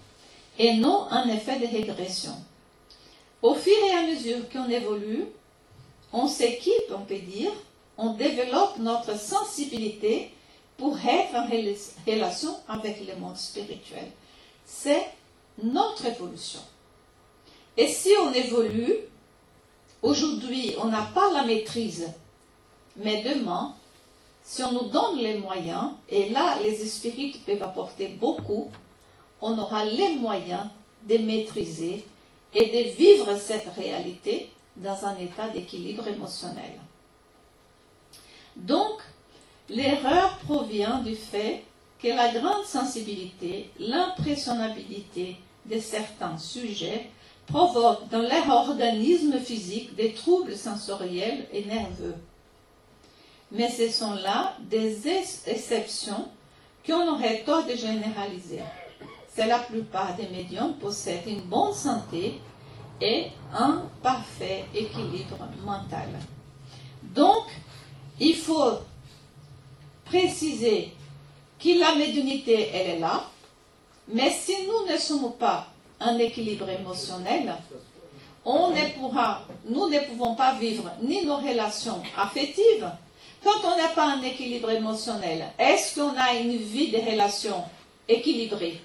[0.59, 2.35] et non un effet de régression.
[3.43, 5.25] Au fur et à mesure qu'on évolue,
[6.13, 7.53] on s'équipe, on peut dire,
[7.97, 10.33] on développe notre sensibilité
[10.81, 11.47] pour être en
[12.07, 14.07] relation avec le monde spirituel.
[14.65, 15.05] C'est
[15.63, 16.61] notre évolution.
[17.77, 18.95] Et si on évolue,
[20.01, 22.09] aujourd'hui, on n'a pas la maîtrise,
[22.97, 23.75] mais demain,
[24.43, 28.71] si on nous donne les moyens, et là, les esprits peuvent apporter beaucoup,
[29.43, 30.67] on aura les moyens
[31.07, 32.07] de maîtriser
[32.55, 36.81] et de vivre cette réalité dans un état d'équilibre émotionnel.
[38.57, 39.03] Donc,
[39.71, 41.65] l'erreur provient du fait
[42.03, 47.11] que la grande sensibilité, l'impressionnabilité de certains sujets
[47.47, 52.15] provoquent dans leur organisme physique des troubles sensoriels et nerveux.
[53.53, 55.09] Mais ce sont là des
[55.47, 56.29] exceptions
[56.87, 58.61] qu'on aurait tort de généraliser.
[59.35, 62.41] C'est la plupart des médiums possèdent une bonne santé
[63.01, 66.09] et un parfait équilibre mental.
[67.15, 67.45] Donc,
[68.19, 68.79] il faut
[70.11, 70.93] préciser
[71.63, 73.25] que la médiumnité, elle est là,
[74.09, 75.67] mais si nous ne sommes pas
[76.01, 77.55] en équilibre émotionnel,
[78.45, 82.91] on ne pourra, nous ne pouvons pas vivre ni nos relations affectives.
[83.45, 87.63] Quand on n'a pas un équilibre émotionnel, est-ce qu'on a une vie de relations
[88.09, 88.81] équilibrée?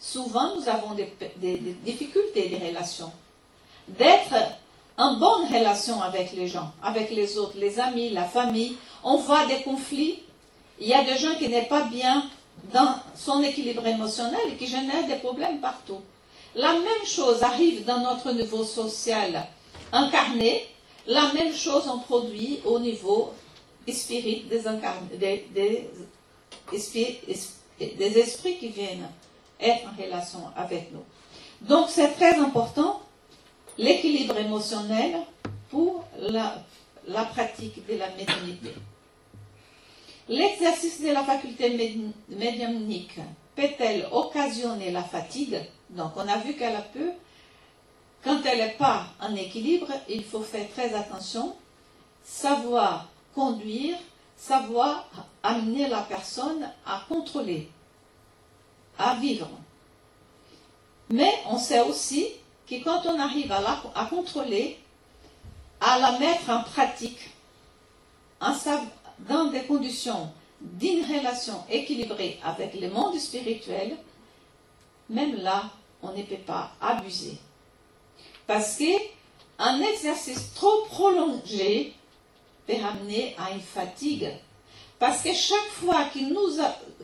[0.00, 3.12] Souvent, nous avons des, des difficultés de relations.
[3.88, 4.34] D'être
[4.96, 8.76] en bonne relation avec les gens, avec les autres, les amis, la famille.
[9.04, 10.22] On voit des conflits.
[10.80, 12.24] Il y a des gens qui n'est pas bien
[12.72, 16.00] dans son équilibre émotionnel et qui génèrent des problèmes partout.
[16.54, 19.46] La même chose arrive dans notre niveau social
[19.92, 20.66] incarné.
[21.06, 23.32] La même chose on produit au niveau
[23.92, 24.60] spirit des,
[25.54, 25.90] des,
[28.18, 29.08] esprits qui viennent
[29.60, 31.04] être en relation avec nous.
[31.62, 33.00] Donc c'est très important
[33.78, 35.20] l'équilibre émotionnel
[35.70, 36.62] pour la,
[37.06, 38.74] la pratique de la médiumnité.
[40.28, 41.70] L'exercice de la faculté
[42.28, 43.18] médiumnique
[43.56, 45.58] peut-elle occasionner la fatigue?
[45.90, 47.12] Donc on a vu qu'elle peut.
[48.22, 51.56] Quand elle n'est pas en équilibre, il faut faire très attention,
[52.22, 53.96] savoir conduire,
[54.36, 55.08] savoir
[55.42, 57.70] amener la personne à contrôler,
[58.98, 59.48] à vivre.
[61.10, 62.26] Mais on sait aussi
[62.68, 64.78] que quand on arrive à contrôler,
[65.80, 67.30] à la mettre en pratique,
[68.40, 68.52] en,
[69.20, 73.96] dans des conditions d'une relation équilibrée avec le monde spirituel,
[75.08, 75.70] même là,
[76.02, 77.38] on ne peut pas abuser.
[78.46, 81.94] Parce qu'un exercice trop prolongé
[82.66, 84.30] peut amener à une fatigue.
[84.98, 86.56] Parce que chaque fois que nous,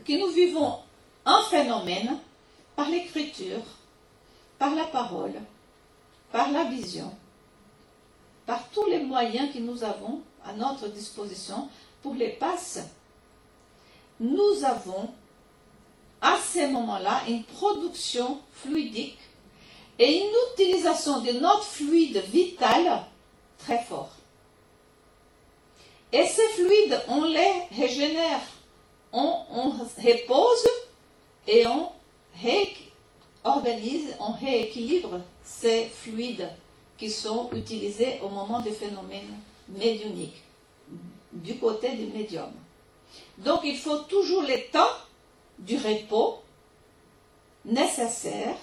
[0.03, 0.79] que nous vivons
[1.25, 2.19] un phénomène,
[2.75, 3.61] par l'écriture,
[4.59, 5.33] par la parole,
[6.31, 7.11] par la vision,
[8.45, 11.69] par tous les moyens que nous avons à notre disposition,
[12.05, 12.81] pour les passes,
[14.19, 15.09] nous avons
[16.21, 19.17] à ce moment-là une production fluidique
[19.97, 23.01] et une utilisation de notre fluide vital
[23.57, 24.11] très fort.
[26.13, 28.41] Et ces fluides, on les régénère,
[29.11, 30.69] on, repose
[31.47, 31.89] et on
[32.43, 36.51] réorganise, on rééquilibre ces fluides
[36.99, 39.39] qui sont utilisés au moment des phénomènes
[39.69, 40.44] médiuniques
[41.35, 42.51] du côté du médium.
[43.37, 44.95] Donc il faut toujours le temps
[45.59, 46.41] du repos
[47.65, 48.55] nécessaire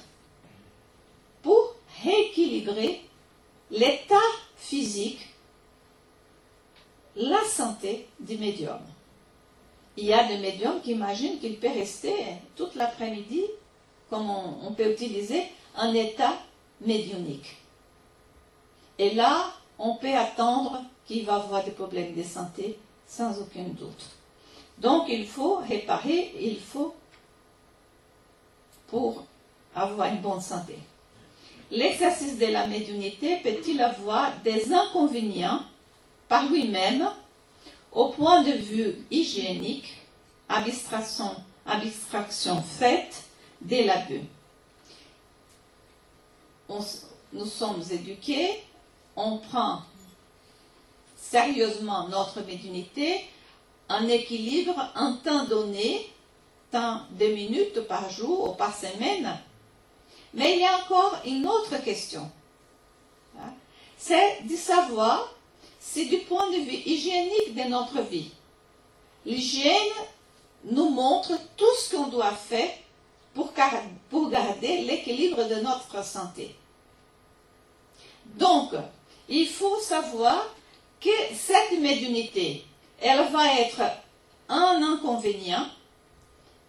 [1.42, 3.02] pour rééquilibrer
[3.70, 4.14] l'état
[4.56, 5.26] physique,
[7.16, 8.80] la santé du médium.
[9.96, 12.14] Il y a des médiums qui imaginent qu'il peut rester
[12.56, 13.42] toute l'après-midi,
[14.08, 15.44] comme on, on, peut utiliser,
[15.76, 16.38] en état
[16.80, 17.56] médionique.
[18.98, 20.82] Et là, on peut attendre
[21.12, 24.07] qu'il va avoir des problèmes de santé sans aucun doute.
[24.79, 26.94] Donc il faut réparer, il faut
[28.87, 29.25] pour
[29.75, 30.79] avoir une bonne santé.
[31.70, 35.61] L'exercice de la médiumnité peut-il avoir des inconvénients
[36.29, 37.11] par lui-même
[37.92, 39.98] au point de vue hygiénique,
[40.48, 41.35] abstraction,
[41.66, 43.25] abstraction faite
[43.61, 44.22] dès l'abus?
[47.35, 48.62] Nous sommes éduqués,
[49.14, 49.83] on prend
[51.22, 53.24] sérieusement notre médiumnité,
[53.88, 56.11] un équilibre, un temps donné,
[56.70, 59.38] tant de minutes par jour ou par semaine.
[60.35, 62.28] Mais il y a encore une autre question.
[63.38, 63.52] Hein?
[63.96, 65.32] C'est de savoir
[65.78, 68.30] si du point de vue hygiénique de notre vie,
[69.24, 69.92] l'hygiène
[70.64, 72.70] nous montre tout ce qu'on doit faire
[73.35, 73.52] pour,
[74.11, 76.54] pour garder l'équilibre de notre santé.
[78.37, 78.72] Donc,
[79.28, 80.46] il faut savoir
[81.02, 82.64] que cette médiumnité,
[83.00, 83.82] elle va être
[84.48, 85.66] un inconvénient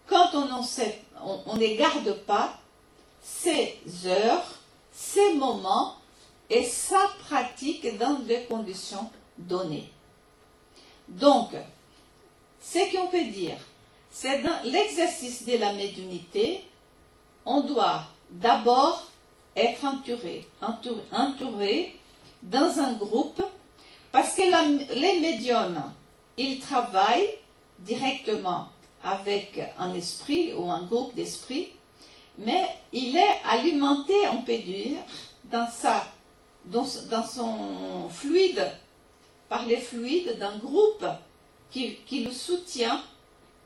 [0.06, 2.58] quand on, ne garde pas
[3.22, 4.46] ces heures,
[4.92, 5.96] ces moments
[6.50, 9.90] et sa pratique dans des conditions données.
[11.08, 11.50] Donc,
[12.60, 13.56] ce qu'on peut dire,
[14.10, 16.64] c'est dans l'exercice de la médiumnité,
[17.44, 19.06] on doit d'abord
[19.56, 20.46] être entouré,
[21.12, 21.98] entouré
[22.42, 23.42] dans un groupe
[24.14, 24.42] parce que
[24.94, 25.82] les médiums,
[26.38, 27.36] ils travaillent
[27.80, 28.68] directement
[29.02, 31.70] avec un esprit ou un groupe d'esprits,
[32.38, 34.98] mais il est alimenté, on peut dire,
[35.50, 36.06] dans, sa,
[36.66, 38.64] dans, son fluide,
[39.48, 41.04] par les fluides d'un groupe
[41.72, 43.02] qui, qui le soutient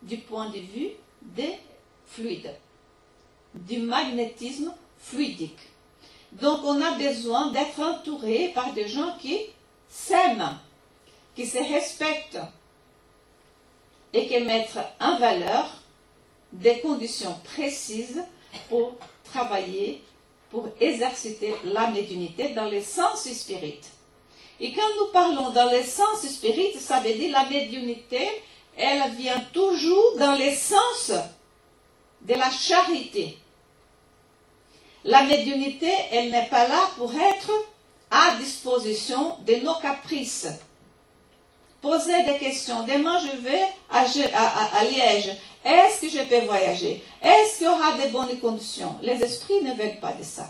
[0.01, 1.59] du point de vue des
[2.07, 2.55] fluides,
[3.55, 5.69] du magnétisme fluidique.
[6.33, 9.41] Donc on a besoin d'être entouré par des gens qui
[9.89, 10.59] s'aiment,
[11.35, 12.41] qui se respectent
[14.13, 15.71] et qui mettent en valeur
[16.53, 18.23] des conditions précises
[18.69, 18.95] pour
[19.25, 20.03] travailler,
[20.51, 23.81] pour exercer la médiumnité dans les sens spirit.
[24.61, 28.27] Et quand nous parlons dans les sens spirit, ça veut dire la médiumnité,
[28.77, 31.13] elle vient toujours dans les sens
[32.23, 33.39] de la charité.
[35.05, 37.51] La médiumnité, elle n'est pas là pour être
[38.11, 40.49] à disposition de nos caprices.
[41.81, 42.83] Posez des questions.
[42.85, 44.05] Demain, je vais à,
[44.85, 45.37] Liège.
[45.65, 47.05] Est-ce que je peux voyager?
[47.23, 48.97] Est-ce qu'il y aura de bonnes conditions?
[49.03, 50.47] Les esprits ne veulent pas de ça.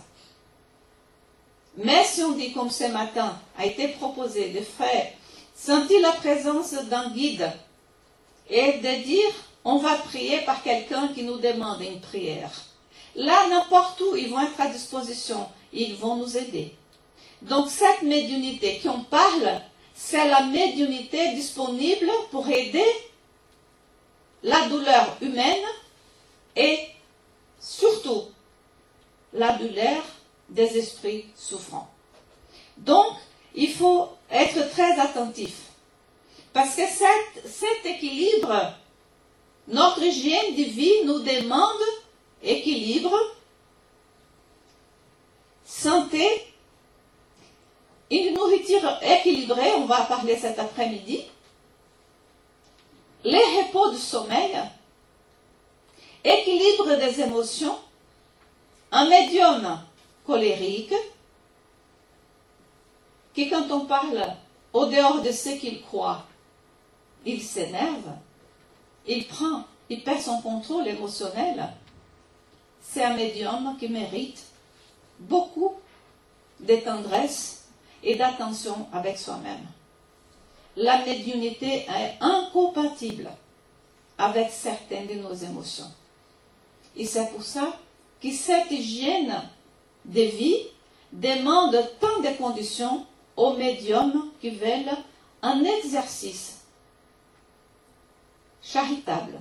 [1.76, 5.12] Mais si on dit, comme ce matin a été proposé, de faire
[5.54, 7.50] sentir la présence d'un guide
[8.48, 9.30] et de dire,
[9.64, 12.50] on va prier par quelqu'un qui nous demande une prière.
[13.14, 15.46] Là, n'importe où, ils vont être à disposition.
[15.72, 16.74] Ils vont nous aider.
[17.42, 19.60] Donc cette médiumnité qui on parle,
[19.94, 22.84] c'est la médiumnité disponible pour aider
[24.42, 25.64] la douleur humaine
[26.56, 26.78] et
[27.60, 28.24] surtout
[29.32, 30.02] la douleur
[30.48, 31.90] des esprits souffrants.
[32.78, 33.12] Donc,
[33.54, 35.54] il faut être très attentif.
[36.52, 38.72] Parce que cet, équilibre,
[39.66, 41.82] notre hygiène de vie nous demande
[42.42, 43.14] équilibre,
[45.64, 46.26] santé,
[48.10, 51.24] une nourriture équilibrée, on va parler cet après-midi,
[53.24, 54.56] les repos du sommeil,
[56.24, 57.78] équilibre des émotions,
[58.90, 59.80] un médium
[60.26, 60.94] colérique,
[63.34, 64.24] qui quand on parle
[64.72, 66.24] au dehors de ce qu'il croit,
[67.24, 68.16] il s'énerve,
[69.06, 71.68] il prend, il perd son contrôle émotionnel.
[72.80, 74.44] C'est un médium qui mérite
[75.18, 75.74] beaucoup
[76.60, 77.57] de tendresse
[78.02, 79.66] et d'attention avec soi-même.
[80.76, 83.30] La médiumnité est incompatible
[84.16, 85.90] avec certaines de nos émotions.
[86.96, 87.76] Et c'est pour ça
[88.22, 89.42] que cette hygiène
[90.04, 90.66] de vie
[91.12, 94.96] demande tant de conditions aux médiums qui veulent
[95.42, 96.58] un exercice
[98.62, 99.40] charitable,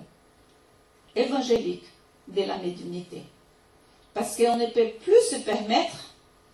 [1.15, 1.85] évangélique
[2.27, 3.23] de la médiumnité.
[4.13, 6.13] Parce qu'on ne peut plus se permettre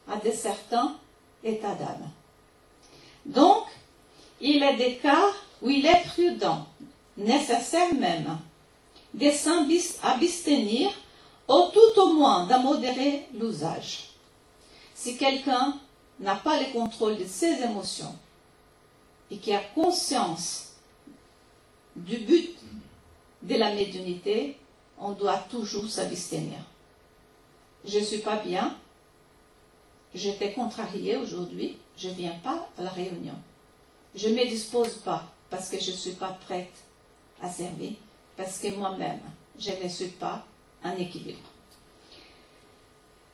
[0.10, 0.98] à de certains
[1.44, 2.10] états d'âme.
[3.26, 3.66] Donc,
[4.42, 5.30] il est des cas
[5.62, 6.68] où il est prudent,
[7.18, 8.38] nécessaire même,
[9.14, 10.92] de s'abstenir
[11.48, 12.80] ou tout au moins d'en
[13.34, 14.10] l'usage.
[14.96, 15.78] Si quelqu'un
[16.20, 18.16] n'a pas le contrôle de ses émotions
[19.30, 20.74] et qui a conscience
[21.96, 22.58] du but
[23.42, 24.58] de la médiumnité,
[25.00, 26.60] on doit toujours s'abstenir.
[27.86, 28.76] Je ne suis pas bien,
[30.14, 33.36] j'étais contrariée aujourd'hui, je ne viens pas à la réunion.
[34.16, 36.74] Je ne me dispose pas parce que je ne suis pas prête
[37.42, 37.92] à servir,
[38.38, 39.22] parce que moi-même,
[39.60, 40.46] je ne suis pas
[40.84, 41.40] en équilibre.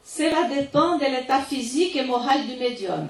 [0.04, 3.08] Cela dépend de l'état physique et moral du médium.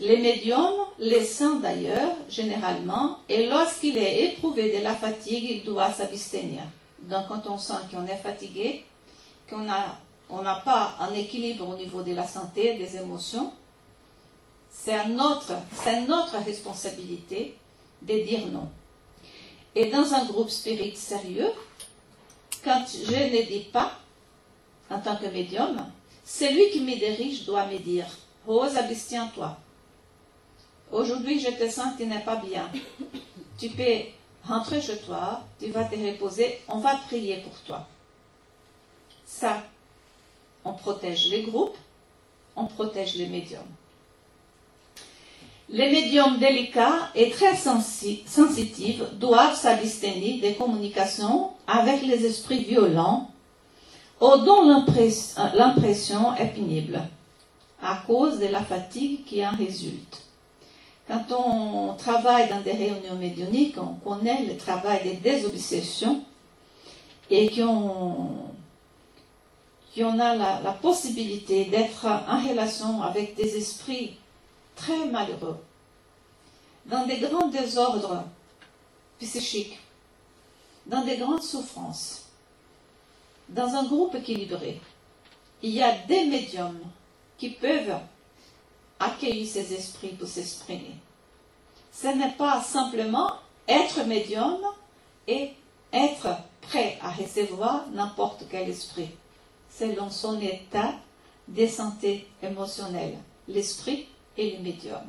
[0.00, 5.92] Les médiums, les saints d'ailleurs, généralement, et lorsqu'il est éprouvé de la fatigue, il doit
[5.92, 6.62] s'abstenir.
[7.02, 8.84] Donc quand on sent qu'on est fatigué,
[9.48, 9.98] qu'on n'a
[10.30, 13.52] on pas un équilibre au niveau de la santé, des émotions,
[14.70, 15.54] c'est notre,
[16.06, 17.56] notre responsabilité
[18.02, 18.68] de dire non.
[19.74, 21.50] Et dans un groupe spirit sérieux,
[22.64, 23.92] quand je ne dis pas,
[24.90, 25.86] en tant que médium,
[26.24, 28.06] celui qui me dirige doit me dire
[28.46, 29.56] Rose, abstiens-toi.
[30.90, 32.70] Aujourd'hui, je te sens que tu n'es pas bien.
[33.58, 34.02] Tu peux
[34.46, 37.86] rentrer chez toi, tu vas te reposer, on va prier pour toi.
[39.26, 39.64] Ça,
[40.68, 41.76] on protège les groupes,
[42.56, 43.60] on protège les médiums.
[45.70, 53.30] Les médiums délicats et très sensitifs doivent s'abstenir des communications avec les esprits violents
[54.20, 57.02] ou dont l'impression est pénible
[57.82, 60.22] à cause de la fatigue qui en résulte.
[61.06, 66.22] Quand on travaille dans des réunions médioniques, on connaît le travail des désobsessions
[67.30, 67.50] et
[69.94, 74.16] qu'on a la, la possibilité d'être en relation avec des esprits
[74.76, 75.58] très malheureux,
[76.86, 78.24] dans des grands désordres
[79.18, 79.78] psychiques,
[80.86, 82.26] dans des grandes souffrances,
[83.48, 84.80] dans un groupe équilibré.
[85.62, 86.80] Il y a des médiums
[87.36, 87.98] qui peuvent
[89.00, 90.96] accueillir ces esprits pour s'exprimer.
[91.92, 93.32] Ce n'est pas simplement
[93.66, 94.58] être médium
[95.26, 95.50] et
[95.92, 96.28] être
[96.62, 99.10] prêt à recevoir n'importe quel esprit,
[99.78, 100.94] selon son état
[101.46, 104.06] de santé émotionnelle, l'esprit
[104.36, 105.02] et le médium.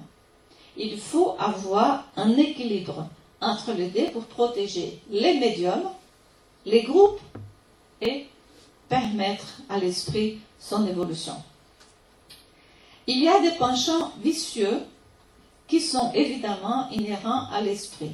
[0.78, 3.08] Il faut avoir un équilibre
[3.42, 5.90] entre les deux pour protéger les médiums,
[6.66, 7.22] les groupes
[8.02, 8.28] et
[8.88, 11.36] permettre à l'esprit son évolution.
[13.08, 14.82] Il y a des penchants vicieux
[15.68, 18.12] qui sont évidemment inhérents à l'esprit,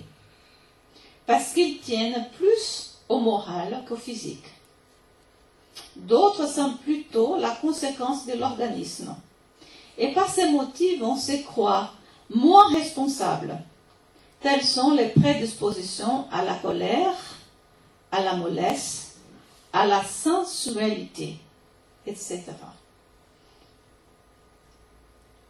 [1.26, 4.55] parce qu'ils tiennent plus au moral qu'au physique.
[5.96, 9.16] D'autres sont plutôt la conséquence de l'organisme.
[9.98, 11.92] Et par ces motifs, on se croit
[12.30, 13.58] moins responsable.
[14.42, 17.16] Telles sont les prédispositions à la colère,
[18.12, 19.16] à la mollesse,
[19.74, 21.38] à la sensualité,
[22.06, 22.44] etc.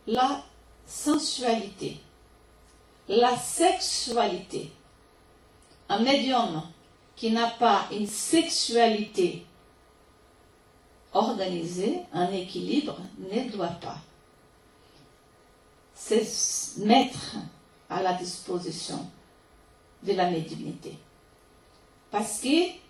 [0.07, 0.43] La
[0.86, 1.99] sensualité,
[3.07, 4.71] la sexualité.
[5.89, 6.63] Un médium
[7.15, 9.45] qui n'a pas une sexualité
[11.16, 13.97] organisée, un équilibre, ne doit pas
[15.95, 17.38] se mettre
[17.89, 18.99] à la disposition
[20.03, 20.93] de la médiumnité.
[22.11, 22.86] Parce que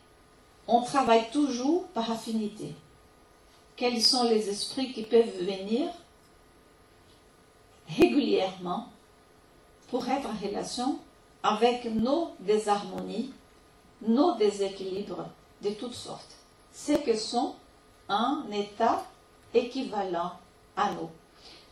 [0.68, 2.74] on travaille toujours par affinité.
[3.76, 5.88] Quels sont les esprits qui peuvent venir
[7.88, 8.90] régulièrement
[9.90, 11.00] pour être en relation
[11.44, 13.32] avec nos désharmonies,
[14.02, 15.28] nos déséquilibres
[15.62, 16.36] de toutes sortes.
[16.74, 17.54] Ce que sont
[18.10, 19.04] un état
[19.54, 20.32] équivalent
[20.76, 21.10] à nous.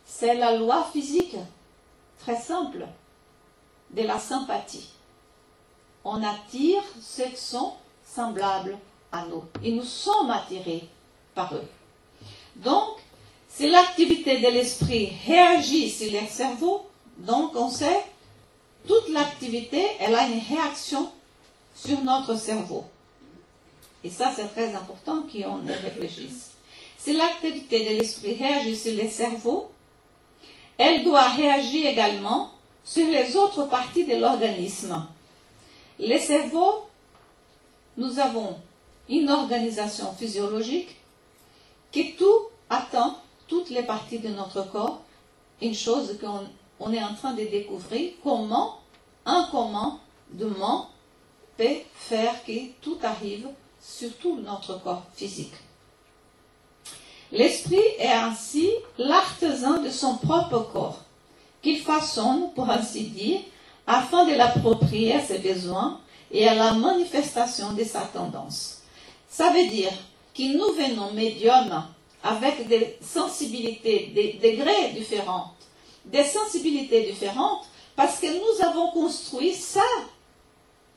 [0.06, 1.36] C'est la loi physique,
[2.18, 2.86] très simple,
[3.90, 4.90] de la sympathie.
[6.04, 7.74] On attire ceux qui sont
[8.04, 8.78] semblables
[9.12, 9.44] à nous.
[9.62, 10.88] Et nous sommes attirés
[11.34, 11.68] par eux.
[12.56, 12.98] Donc,
[13.48, 16.86] si l'activité de l'esprit réagit sur le cerveau,
[17.18, 18.04] donc on sait,
[18.86, 21.10] toute l'activité, elle a une réaction
[21.74, 22.84] sur notre cerveau.
[24.04, 26.52] Et ça, c'est très important qu'on réfléchisse.
[26.98, 29.70] Si l'activité de l'esprit réagit sur le cerveau,
[30.76, 32.50] elle doit réagir également
[32.84, 35.06] sur les autres parties de l'organisme.
[35.98, 36.86] Le cerveau,
[37.96, 38.56] nous avons
[39.08, 40.96] une organisation physiologique
[41.90, 43.16] qui tout attend
[43.48, 45.00] toutes les parties de notre corps,
[45.62, 48.80] une chose qu'on est en train de découvrir, comment
[49.24, 50.90] un commandement
[51.56, 53.48] peut faire que tout arrive
[53.86, 55.52] sur tout notre corps physique.
[57.32, 61.00] L'esprit est ainsi l'artisan de son propre corps,
[61.62, 63.40] qu'il façonne, pour ainsi dire,
[63.86, 68.82] afin de l'approprier à ses besoins et à la manifestation de sa tendance.
[69.28, 69.92] Ça veut dire
[70.34, 71.84] que nous venons médiums
[72.22, 75.52] avec des sensibilités, des degrés différents,
[76.04, 77.66] des sensibilités différentes,
[77.96, 79.82] parce que nous avons construit ça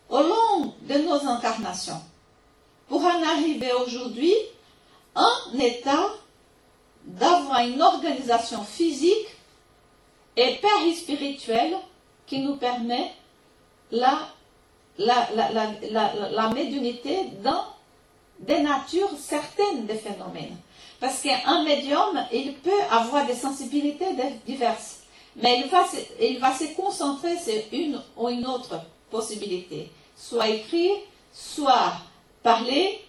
[0.10, 2.02] au long de nos incarnations,
[2.88, 4.34] pour en arriver aujourd'hui
[5.16, 6.08] un état
[7.04, 9.28] d'avoir une organisation physique
[10.36, 11.76] et périspirituelle
[12.26, 13.14] qui nous permet
[13.92, 14.30] la,
[14.98, 17.64] la, la, la médiumnité dans
[18.40, 20.58] des natures certaines des phénomènes.
[21.00, 24.16] Parce qu'un médium, il peut avoir des sensibilités
[24.46, 25.02] diverses,
[25.36, 25.86] mais il va,
[26.20, 28.80] il va se concentrer sur une ou une autre
[29.10, 30.96] possibilité, soit écrire,
[31.34, 31.94] soit
[32.44, 33.04] parler,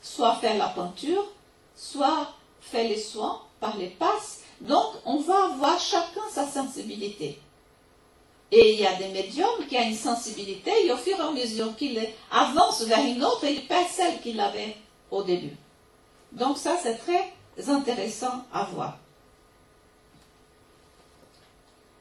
[0.00, 1.26] soit faire la peinture,
[1.74, 4.42] soit faire les soins par les passes.
[4.60, 7.38] Donc, on va avoir chacun sa sensibilité.
[8.52, 11.32] Et il y a des médiums qui ont une sensibilité et au fur et à
[11.32, 12.00] mesure qu'il
[12.30, 14.76] avance vers une autre, il perd celle qu'il avait
[15.10, 15.56] au début.
[16.32, 17.32] Donc ça, c'est très
[17.68, 18.98] intéressant à voir.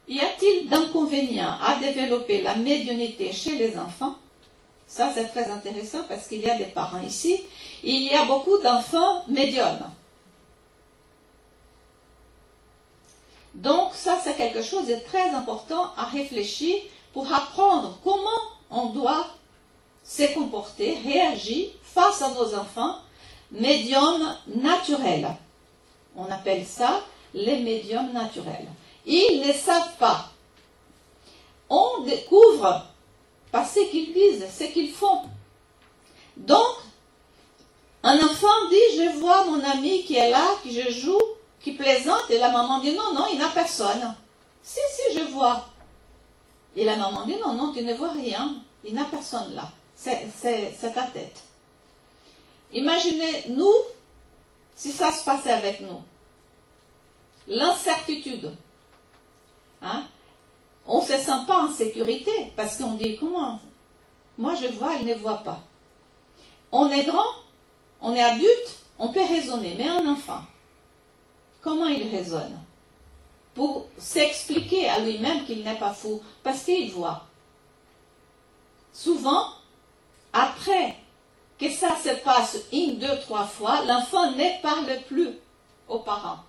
[0.07, 4.15] Y a-t-il d'inconvénients à développer la médiumnité chez les enfants?
[4.87, 7.41] Ça, c'est très intéressant parce qu'il y a des parents ici.
[7.83, 9.91] Il y a beaucoup d'enfants médiums.
[13.55, 16.75] Donc ça, c'est quelque chose de très important à réfléchir
[17.13, 18.29] pour apprendre comment
[18.69, 19.27] on doit
[20.03, 22.97] se comporter, réagir face à nos enfants
[23.51, 25.35] médiums naturels.
[26.15, 27.01] On appelle ça
[27.33, 28.67] les médiums naturels.
[29.05, 30.29] Ils ne savent pas.
[31.69, 32.85] On découvre
[33.63, 35.21] ce qu'ils disent, ce qu'ils font.
[36.35, 36.75] Donc,
[38.03, 41.21] un enfant dit, je vois mon ami qui est là, qui je joue,
[41.61, 44.15] qui plaisante, et la maman dit, non, non, il n'a personne.
[44.61, 45.67] Si, si, je vois.
[46.75, 49.69] Et la maman dit, non, non, tu ne vois rien, il n'a personne là.
[49.95, 51.41] C'est ta tête.
[52.73, 53.73] Imaginez, nous,
[54.75, 56.01] si ça se passait avec nous.
[57.47, 58.51] L'incertitude.
[59.81, 60.03] Hein?
[60.87, 63.59] On ne se sent pas en sécurité parce qu'on dit comment
[64.37, 65.59] Moi je vois, il ne voit pas.
[66.71, 67.31] On est grand,
[68.01, 70.41] on est adulte, on peut raisonner, mais un enfant,
[71.61, 72.59] comment il raisonne
[73.53, 77.23] Pour s'expliquer à lui-même qu'il n'est pas fou, parce qu'il voit.
[78.93, 79.47] Souvent,
[80.33, 80.95] après
[81.57, 85.31] que ça se passe une, deux, trois fois, l'enfant ne parle plus
[85.87, 86.39] aux parents.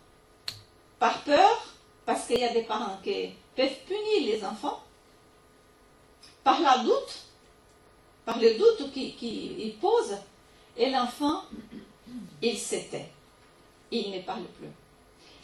[0.99, 1.74] Par peur,
[2.05, 4.82] parce qu'il y a des parents qui peuvent punir les enfants,
[6.44, 7.24] par la doute,
[8.24, 10.18] par le doute qu'ils posent,
[10.76, 11.42] et l'enfant,
[12.42, 13.09] il s'était.
[13.90, 14.68] Il ne parle plus.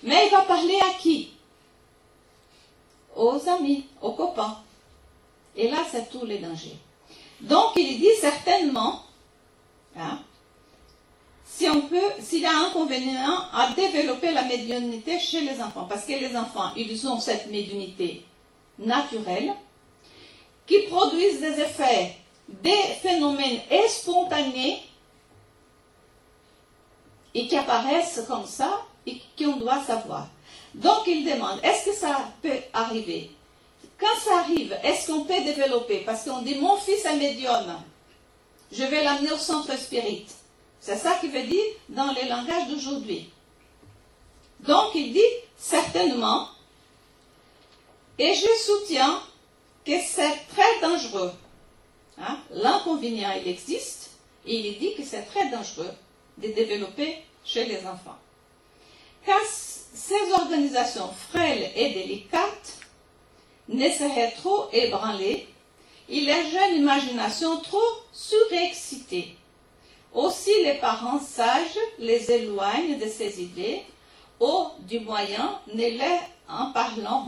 [0.02, 1.32] Mais il va parler à qui?
[3.16, 4.58] Aux amis, aux copains.
[5.56, 6.78] Et là, c'est tous les dangers.
[7.40, 9.02] Donc, il dit certainement
[9.96, 10.18] Hein?
[11.70, 16.04] On peut, s'il y a un inconvénient à développer la médiumnité chez les enfants, parce
[16.04, 18.24] que les enfants, ils ont cette médiumnité
[18.78, 19.54] naturelle
[20.66, 22.16] qui produisent des effets
[22.48, 24.82] des phénomènes spontanés
[27.34, 30.28] et qui apparaissent comme ça et qu'on doit savoir.
[30.74, 33.30] Donc il demande, est-ce que ça peut arriver?
[33.98, 35.98] Quand ça arrive, est-ce qu'on peut développer?
[35.98, 37.78] Parce qu'on dit, mon fils est médium,
[38.72, 40.26] je vais l'amener au centre spirit.
[40.82, 43.30] C'est ça qu'il veut dire dans les langages d'aujourd'hui.
[44.60, 45.20] Donc il dit,
[45.56, 46.48] certainement,
[48.18, 49.22] et je soutiens
[49.86, 51.32] que c'est très dangereux.
[52.18, 52.36] Hein?
[52.50, 54.10] L'inconvénient, il existe,
[54.44, 55.90] et il dit que c'est très dangereux
[56.38, 58.18] de développer chez les enfants.
[59.24, 62.78] Car ces organisations frêles et délicates
[63.68, 65.46] ne seraient trop ébranlées
[66.08, 67.78] et les jeunes imaginations trop
[68.12, 69.36] surexcitées.
[70.14, 73.82] Aussi les parents sages les éloignent de ces idées
[74.40, 77.26] ou du moyen ne leur en parlant,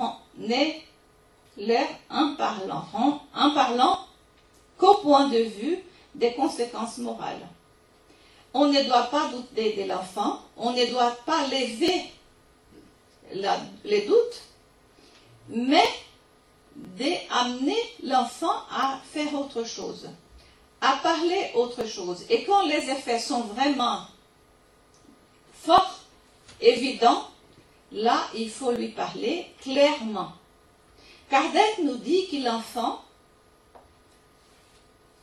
[2.92, 3.98] en en parlant
[4.76, 5.78] qu'au point de vue
[6.14, 7.48] des conséquences morales.
[8.52, 12.04] On ne doit pas douter de l'enfant, on ne doit pas lever
[13.84, 14.42] les doutes,
[15.48, 15.84] mais
[16.76, 20.08] d'amener l'enfant à faire autre chose,
[20.84, 22.26] à parler autre chose.
[22.28, 24.02] Et quand les effets sont vraiment
[25.62, 26.00] forts,
[26.60, 27.26] évidents,
[27.90, 30.32] là, il faut lui parler clairement.
[31.30, 33.02] Kardec nous dit que l'enfant,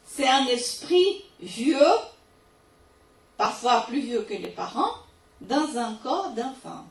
[0.04, 1.78] c'est un esprit vieux,
[3.38, 4.96] parfois plus vieux que les parents,
[5.42, 6.86] dans un corps d'enfant.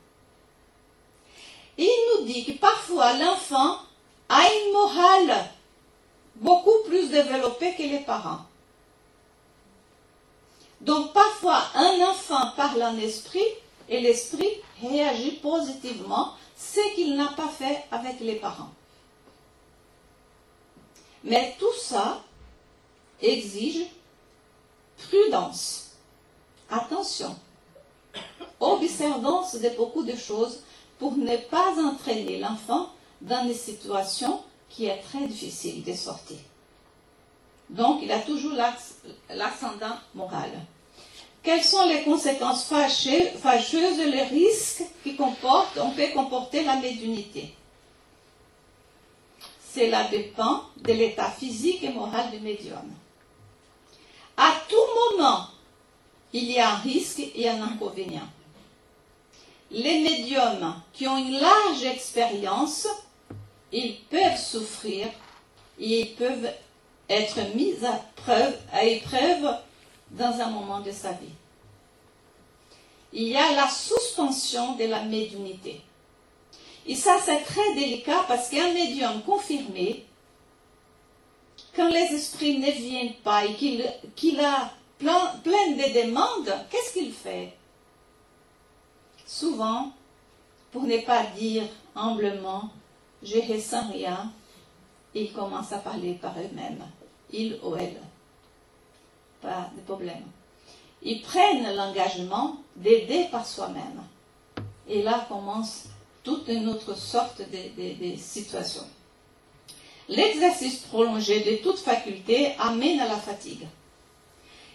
[1.76, 3.78] Il nous dit que parfois l'enfant
[4.28, 5.50] a une morale
[6.36, 8.46] beaucoup plus développée que les parents.
[10.80, 13.44] Donc parfois un enfant parle en esprit
[13.88, 14.50] et l'esprit
[14.80, 18.70] réagit positivement, ce qu'il n'a pas fait avec les parents.
[21.24, 22.22] Mais tout ça
[23.20, 23.86] exige
[25.08, 25.90] prudence,
[26.70, 27.36] attention,
[28.58, 30.60] observance de beaucoup de choses
[30.98, 36.38] pour ne pas entraîner l'enfant dans des situations qui est très difficile de sortir.
[37.70, 38.52] Donc, il a toujours
[39.30, 40.50] l'ascendant moral.
[41.42, 47.54] Quelles sont les conséquences fâcheuses, les risques qui comportent, on peut comporter la médiumnité
[49.74, 52.92] Cela dépend de l'état physique et moral du médium.
[54.36, 55.46] À tout moment,
[56.32, 58.28] il y a un risque et un inconvénient
[59.70, 62.88] les médiums qui ont une large expérience,
[63.72, 65.06] ils peuvent souffrir
[65.78, 66.50] et ils peuvent
[67.10, 69.56] être mis à, preuve, à épreuve
[70.12, 71.34] dans un moment de sa vie.
[73.12, 75.80] Il y a la suspension de la médiumnité.
[76.86, 80.06] Et ça, c'est très délicat parce qu'un médium confirmé,
[81.74, 87.12] quand les esprits ne viennent pas et qu'il a plein, plein de demandes, qu'est-ce qu'il
[87.12, 87.52] fait?
[89.26, 89.92] Souvent,
[90.70, 91.64] pour ne pas dire
[91.96, 92.70] humblement,
[93.22, 94.32] je ressens rien,
[95.14, 96.84] ils commencent à parler par eux-mêmes,
[97.32, 98.00] ils ou elles.
[99.40, 100.24] Pas de problème.
[101.02, 104.02] Ils prennent l'engagement d'aider par soi-même.
[104.88, 105.84] Et là commence
[106.22, 108.82] toute une autre sorte de, situation.
[110.08, 113.66] L'exercice prolongé de toute faculté amène à la fatigue.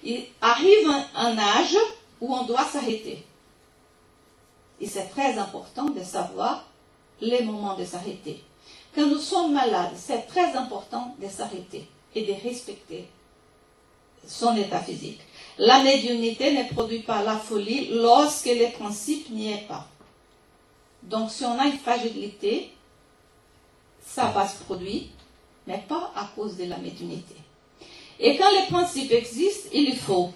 [0.04, 1.78] Il arrive un âge
[2.22, 3.24] où on doit s'arrêter.
[4.80, 6.66] Et c'est très important de savoir
[7.22, 8.44] les moments de s'arrêter.
[8.94, 13.06] Quand nous sommes malades, c'est très important de s'arrêter et de respecter
[14.26, 15.20] son état physique.
[15.58, 19.88] La médiumnité ne produit pas la folie lorsque les principes n'y est pas.
[21.04, 22.72] Donc si on a une fragilité,
[24.06, 25.04] ça va se produire,
[25.68, 27.36] mais pas à cause de la médiumnité.
[28.20, 30.32] Et quand les principes existent, il faut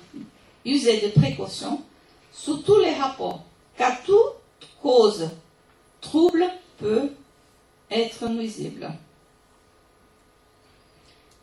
[0.66, 1.82] user de précautions
[2.32, 3.44] sous tous les rapports
[3.78, 4.36] car toute
[4.82, 5.30] cause
[6.02, 6.46] trouble
[6.78, 7.10] peut
[7.90, 8.92] être nuisible.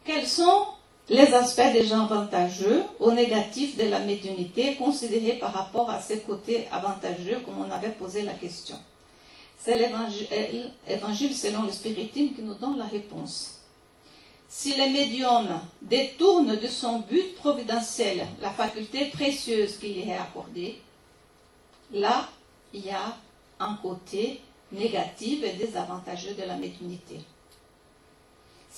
[0.06, 0.66] Quels sont
[1.08, 6.68] les aspects déjà avantageux ou négatifs de la médiumnité considérés par rapport à ces côtés
[6.70, 8.76] avantageux comme on avait posé la question?
[9.58, 13.54] C'est l'évangile selon le spiritisme qui nous donne la réponse.
[14.48, 15.48] Si le médium
[15.82, 20.80] détourne de son but providentiel la faculté précieuse qui lui est accordée,
[21.92, 22.28] là,
[22.72, 23.16] il y a
[23.58, 24.40] un côté
[24.70, 27.18] négatif et désavantageux de la médiumnité.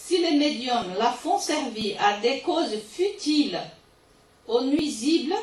[0.01, 3.61] Si les médiums la font servir à des causes futiles
[4.47, 5.35] ou nuisibles,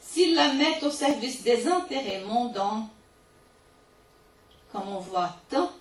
[0.00, 2.86] s'ils la mettent au service des intérêts mondains,
[4.70, 5.72] comme on voit tant,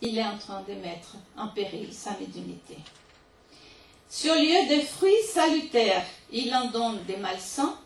[0.00, 2.76] il est en train de mettre en péril sa médiumnité.
[4.24, 7.76] Au lieu des fruits salutaires, il en donne des malsains,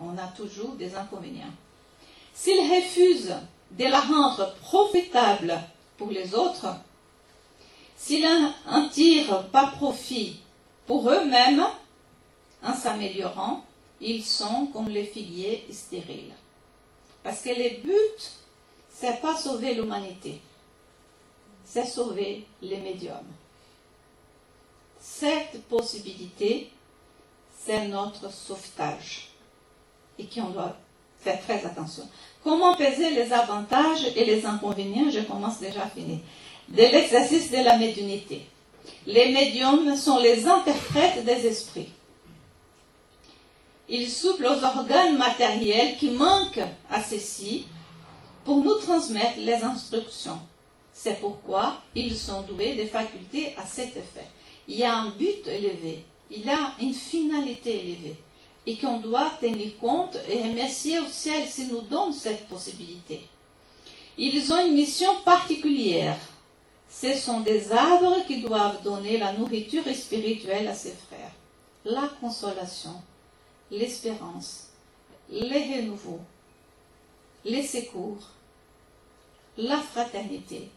[0.00, 1.54] on a toujours des inconvénients.
[2.34, 3.34] S'il refuse
[3.70, 5.58] de la rendre profitable
[5.96, 6.66] pour les autres,
[8.00, 8.26] s'ils
[8.66, 10.40] n'en tirent pas profit
[10.86, 11.62] pour eux-mêmes,
[12.62, 13.62] en s'améliorant,
[14.00, 16.32] ils sont comme les figuiers stériles.
[17.22, 18.32] Parce que le but,
[18.90, 20.40] c'est pas sauver l'humanité,
[21.64, 23.32] c'est sauver les médiums.
[24.98, 26.70] Cette possibilité,
[27.58, 29.28] c'est notre sauvetage
[30.18, 30.76] et qui on doit
[31.20, 32.08] faire très attention.
[32.42, 35.10] Comment peser les avantages et les inconvénients?
[35.10, 36.20] Je commence déjà à finir
[36.70, 38.42] de l'exercice de la médiumnité.
[39.06, 41.88] Les médiums sont les interprètes des esprits.
[43.88, 47.66] Ils soufflent aux organes matériels qui manquent à ceux-ci
[48.44, 50.38] pour nous transmettre les instructions.
[50.92, 54.26] C'est pourquoi ils sont doués de facultés à cet effet.
[54.68, 58.16] Il y a un but élevé, il y a une finalité élevée,
[58.66, 63.22] et qu'on doit tenir compte et remercier au ciel s'il nous donne cette possibilité.
[64.18, 66.18] Ils ont une mission particulière
[66.90, 71.32] ce sont des arbres qui doivent donner la nourriture spirituelle à ses frères.
[71.84, 73.00] La consolation,
[73.70, 74.68] l'espérance,
[75.30, 76.20] les renouveaux,
[77.44, 78.28] les secours,
[79.56, 80.68] la fraternité.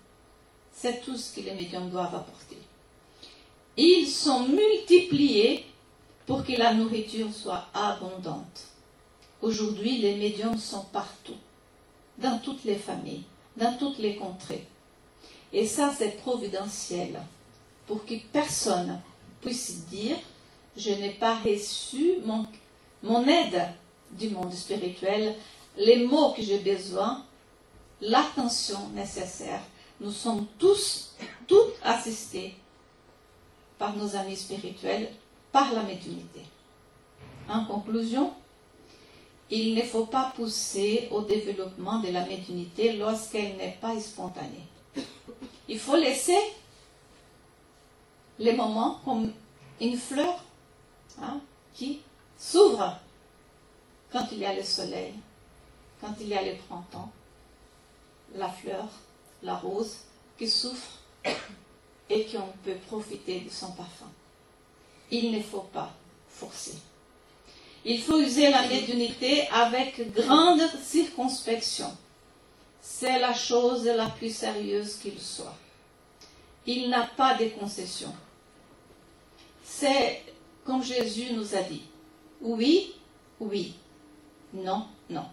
[0.71, 2.57] C'est tout ce que les médiums doivent apporter.
[3.75, 5.65] Ils sont multipliés
[6.25, 8.67] pour que la nourriture soit abondante.
[9.41, 11.37] Aujourd'hui, les médiums sont partout,
[12.17, 13.23] dans toutes les familles,
[13.57, 14.65] dans toutes les contrées.
[15.53, 17.21] Et ça, c'est providentiel,
[17.85, 18.99] pour que personne
[19.39, 20.17] puisse dire,
[20.75, 23.69] je n'ai pas reçu mon, aide
[24.11, 25.35] du monde spirituel,
[25.77, 27.23] les mots que j'ai besoin,
[28.01, 29.61] l'attention nécessaire.
[30.01, 31.13] Nous sommes tous,
[31.47, 32.55] toutes assistés
[33.77, 35.09] par nos amis spirituels,
[35.51, 36.41] par la médiumnité.
[37.47, 38.33] En conclusion,
[39.51, 44.67] il ne faut pas pousser au développement de la médiumnité lorsqu'elle n'est pas spontanée.
[45.67, 46.37] Il faut laisser
[48.39, 49.31] les moments comme
[49.79, 50.43] une fleur
[51.21, 51.39] hein,
[51.73, 52.01] qui
[52.37, 52.97] s'ouvre
[54.11, 55.13] quand il y a le soleil,
[56.01, 57.11] quand il y a le printemps,
[58.35, 58.87] la fleur,
[59.41, 59.97] la rose
[60.37, 60.99] qui souffre
[62.09, 64.09] et qu'on peut profiter de son parfum.
[65.11, 65.91] Il ne faut pas
[66.29, 66.77] forcer.
[67.85, 71.95] Il faut user la médiumnité avec grande circonspection
[72.85, 75.55] c'est la chose la plus sérieuse qu'il soit.
[76.65, 78.13] Il n'a pas de concession.
[79.63, 80.21] C'est
[80.65, 81.83] comme Jésus nous a dit.
[82.41, 82.93] Oui,
[83.39, 83.75] oui.
[84.53, 85.23] Non, non.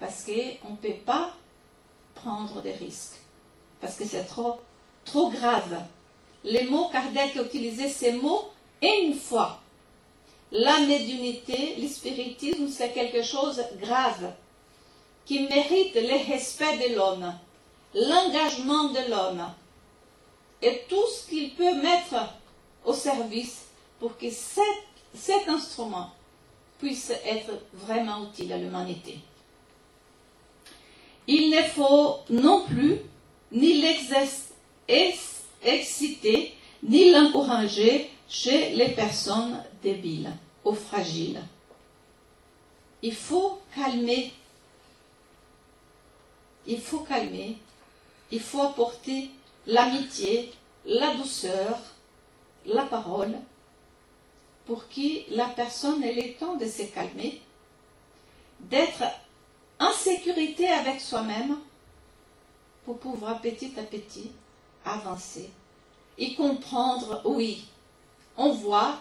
[0.00, 1.34] Parce qu'on ne peut pas
[2.14, 3.20] prendre des risques.
[3.78, 4.58] Parce que c'est trop,
[5.30, 5.82] grave.
[6.44, 8.48] Les mots, Kardec a utilisé ces mots
[8.80, 9.60] une fois.
[10.50, 14.32] La médiumnité, le c'est quelque chose grave
[15.28, 17.34] qui mérite le respect de l'homme,
[17.94, 19.44] l'engagement de l'homme
[20.62, 22.16] et tout ce qu'il peut mettre
[22.86, 23.66] au service
[24.00, 26.10] pour que cet, instrument
[26.78, 29.18] puisse être vraiment utile à l'humanité.
[31.26, 32.96] Il ne faut non plus
[33.52, 40.32] ni l'exciter ni l'encourager chez les personnes débiles
[40.64, 41.42] ou fragiles.
[43.02, 44.32] Il faut calmer
[46.68, 47.56] il faut calmer,
[48.30, 49.30] il faut apporter
[49.66, 50.52] l'amitié,
[50.84, 51.78] la douceur,
[52.66, 53.34] la parole,
[54.66, 57.40] pour que la personne ait le temps de se calmer,
[58.60, 59.02] d'être
[59.80, 61.58] en sécurité avec soi-même,
[62.84, 64.30] pour pouvoir petit à petit
[64.84, 65.50] avancer
[66.18, 67.64] et comprendre, oui,
[68.36, 69.00] on voit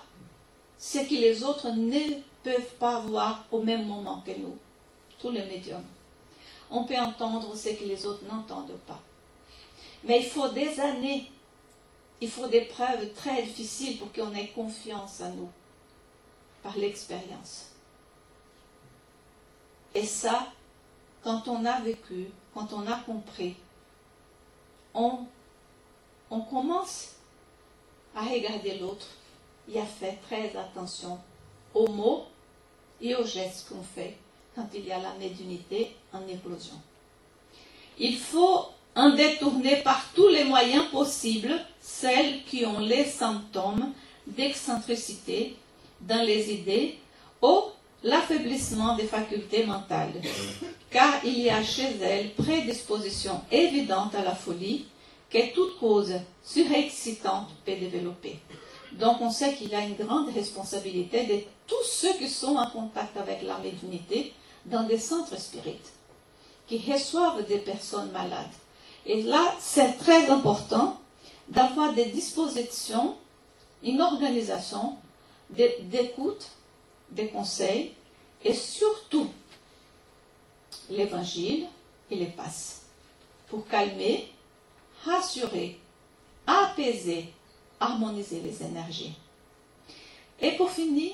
[0.78, 4.58] ce que les autres ne peuvent pas voir au même moment que nous,
[5.20, 5.84] tous les médiums
[6.70, 9.00] on peut entendre ce que les autres n'entendent pas.
[10.04, 11.32] Mais il faut des années,
[12.22, 15.50] il faut des preuves très difficiles pour qu'on ait confiance en nous,
[16.64, 17.72] par l'expérience.
[19.96, 20.48] Et ça,
[21.24, 23.56] quand on a vécu, quand on a compris,
[24.94, 25.26] on,
[26.30, 27.14] on commence
[28.16, 29.08] à regarder l'autre
[29.70, 31.20] et à faire très attention
[31.74, 32.26] aux mots
[33.02, 34.18] et aux gestes qu'on fait
[34.58, 36.74] quand il y a la médiumnité en éclosion.
[38.00, 43.94] Il faut en détourner par tous les moyens possibles celles qui ont les symptômes
[44.26, 45.56] d'excentricité
[46.02, 46.98] dans les idées
[47.44, 47.62] ou
[48.04, 50.14] l'affaiblissement des facultés mentales,
[50.90, 54.86] car il y a chez elles prédisposition évidente à la folie
[55.30, 58.40] que toute cause surexcitante peut développer.
[58.94, 63.16] Donc on sait qu'il a une grande responsabilité de tous ceux qui sont en contact
[63.18, 64.34] avec la médiumnité
[64.68, 65.92] dans des centres spirites,
[66.68, 68.46] qui reçoivent des personnes malades.
[69.06, 71.00] Et là, c'est très important
[71.48, 73.16] d'avoir des dispositions,
[73.84, 74.98] une organisation
[75.50, 76.48] d'écoute,
[77.10, 77.94] des conseils
[78.44, 79.30] et surtout
[80.90, 81.68] l'évangile
[82.12, 82.82] et les passes
[83.48, 84.30] pour calmer,
[85.06, 85.80] rassurer,
[86.46, 87.32] apaiser,
[87.80, 89.14] harmoniser les énergies.
[90.42, 91.14] Et pour finir,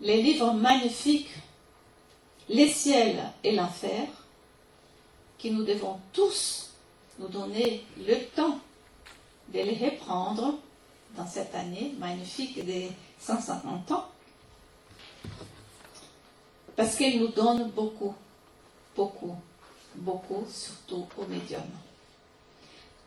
[0.00, 1.30] les livres magnifiques,
[2.48, 4.06] Les ciels et l'enfer,
[5.38, 6.70] qui nous devons tous
[7.18, 8.58] nous donner le temps
[9.48, 10.54] de les reprendre
[11.16, 12.90] dans cette année magnifique des
[13.20, 14.06] 150 ans,
[16.76, 18.14] parce qu'ils nous donnent beaucoup,
[18.94, 19.34] beaucoup,
[19.94, 21.62] beaucoup, surtout aux médiums.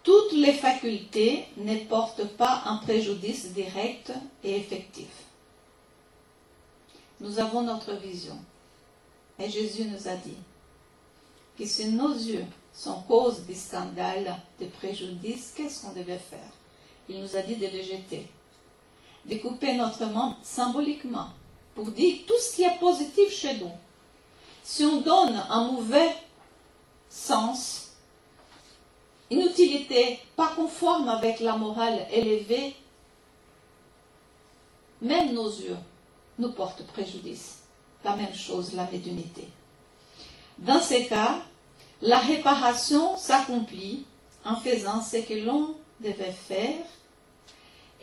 [0.03, 4.11] Toutes les facultés ne portent pas un préjudice direct
[4.43, 5.09] et effectif.
[7.19, 8.37] Nous avons notre vision.
[9.39, 10.37] Et Jésus nous a dit
[11.57, 16.51] que si nos yeux sont cause de scandale, de préjudice, qu'est-ce qu'on devait faire?
[17.07, 18.27] Il nous a dit de les jeter,
[19.25, 21.29] de couper notre membre symboliquement,
[21.73, 23.71] pour dire tout ce qui est positif chez nous.
[24.63, 26.13] Si on donne un mauvais
[27.09, 27.93] sens,
[29.31, 32.75] une utilité pas conforme avec la morale élevée,
[35.01, 35.77] même nos yeux
[36.37, 37.58] nous portent préjudice.
[38.03, 39.47] La même chose, la médiumnité.
[40.57, 41.39] Dans ces cas,
[42.01, 44.05] la réparation s'accomplit
[44.45, 46.85] en faisant ce que l'on devait faire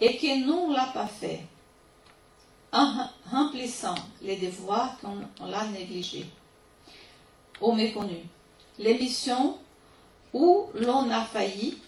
[0.00, 1.40] et que nous ne l'a pas fait,
[2.72, 6.26] en remplissant les devoirs qu'on l'a négligés
[7.60, 8.26] ou méconnus.
[8.78, 9.56] Les missions
[10.34, 11.78] où l'on a failli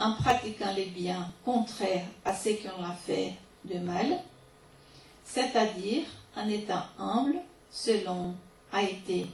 [0.00, 4.20] en pratiquant les biens contraires à ce qu'on a fait de mal,
[5.24, 6.04] c'est-à-dire
[6.38, 7.40] en étant humble
[8.72, 9.26] a été,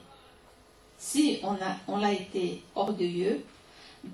[0.98, 3.44] si on a, été orgueilleux,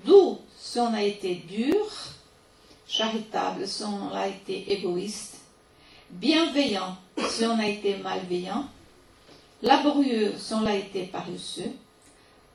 [0.05, 1.85] d'où si on a été dur,
[2.87, 5.37] charitable si on a été égoïste,
[6.09, 6.97] bienveillant
[7.29, 8.65] si on a été malveillant,
[9.61, 11.71] laborieux si on a été paresseux,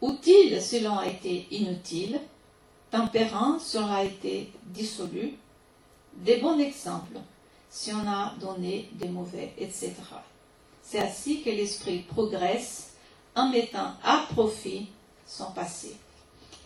[0.03, 2.21] utile si l'on a été inutile,
[2.91, 5.33] tempérant si on a été dissolu,
[6.15, 7.19] des bons exemples
[7.77, 9.93] si on a donné des mauvais, etc.
[10.83, 12.95] C'est ainsi que l'esprit progresse
[13.35, 14.89] en mettant à profit
[15.27, 15.95] son passé.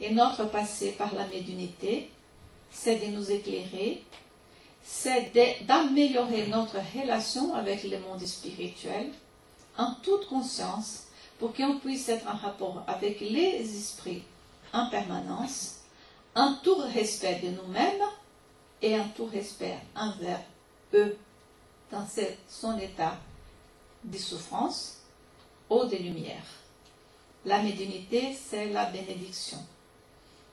[0.01, 2.13] Et notre passé par la médiumnité,
[2.71, 4.05] c'est de nous éclairer,
[4.85, 5.33] c'est
[5.67, 9.11] d'améliorer notre relation avec le monde spirituel
[9.77, 11.09] en toute conscience
[11.41, 14.23] pour qu'on puisse être en rapport avec les esprits
[14.73, 15.81] en permanence,
[16.37, 18.09] en tout respect de nous-mêmes
[18.81, 20.41] et en tout respect envers
[20.95, 21.16] eux
[21.91, 22.07] dans
[22.49, 23.16] son état
[24.05, 24.99] de souffrance
[25.68, 26.45] ou de lumière.
[27.45, 29.59] La médiumnité, c'est la bénédiction,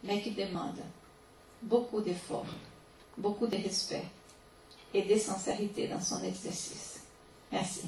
[0.03, 0.79] mais qui demande
[1.61, 2.45] beaucoup d'efforts,
[3.17, 4.05] beaucoup de respect
[4.93, 7.01] et de sincérité dans son exercice.
[7.51, 7.87] Merci.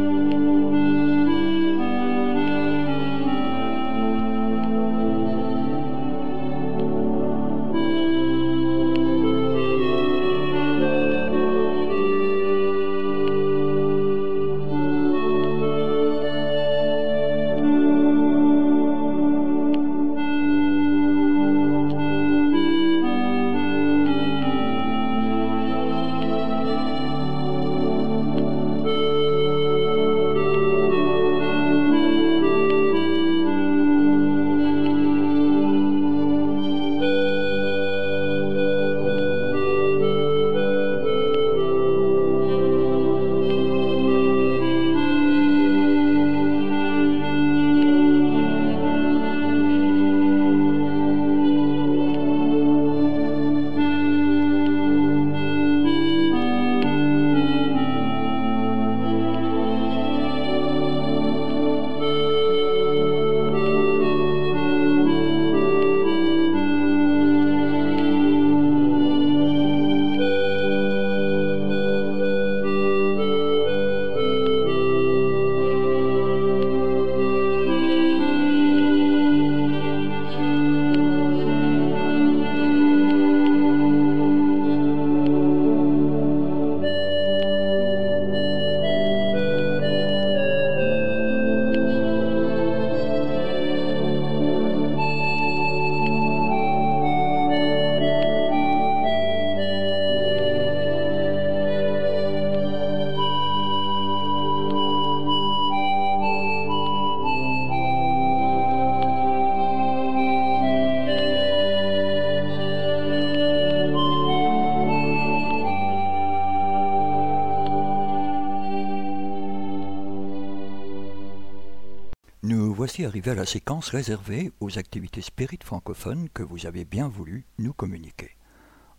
[123.11, 127.73] Arrivé à la séquence réservée aux activités spirites francophones que vous avez bien voulu nous
[127.73, 128.37] communiquer.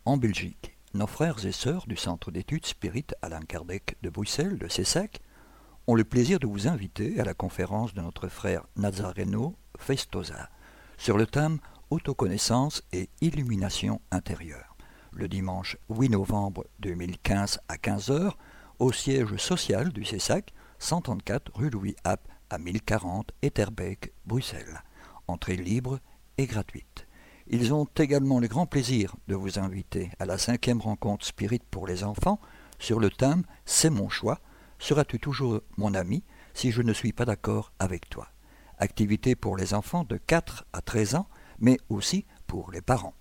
[0.05, 4.69] En Belgique, nos frères et sœurs du Centre d'études spirites Alain Kardec de Bruxelles, de
[4.69, 5.23] Cessac,
[5.87, 10.51] ont le plaisir de vous inviter à la conférence de notre frère Nazareno Festosa
[10.99, 11.59] sur le thème
[11.89, 14.77] Autoconnaissance et illumination intérieure,
[15.13, 18.33] le dimanche 8 novembre 2015 à 15h
[18.79, 24.83] au siège social du CESAC, 134 rue Louis App à 1040 Etterbeek, Bruxelles.
[25.27, 26.01] Entrée libre
[26.37, 27.07] et gratuite.
[27.47, 31.87] Ils ont également le grand plaisir de vous inviter à la cinquième rencontre Spirit pour
[31.87, 32.41] les enfants
[32.79, 34.39] sur le thème C'est mon choix.
[34.79, 38.29] Seras-tu toujours mon ami si je ne suis pas d'accord avec toi?
[38.79, 41.29] Activité pour les enfants de 4 à 13 ans,
[41.59, 43.15] mais aussi pour les parents.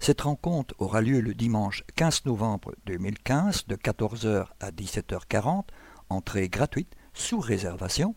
[0.00, 5.64] Cette rencontre aura lieu le dimanche 15 novembre 2015 de 14h à 17h40,
[6.08, 8.14] entrée gratuite sous réservation.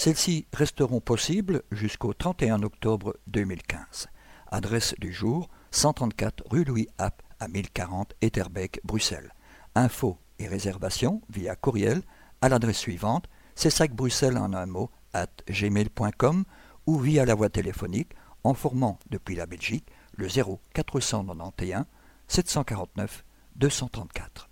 [0.00, 4.08] Celles-ci resteront possibles jusqu'au 31 octobre 2015.
[4.46, 9.34] Adresse du jour 134 rue Louis App à 1040 Etterbeek, Bruxelles.
[9.74, 12.00] Infos et réservations via courriel
[12.40, 13.28] à l'adresse suivante
[13.92, 16.44] Bruxelles en un mot at gmail.com
[16.86, 21.84] ou via la voie téléphonique en formant depuis la Belgique le 0 491
[22.26, 23.22] 749
[23.56, 24.48] 234.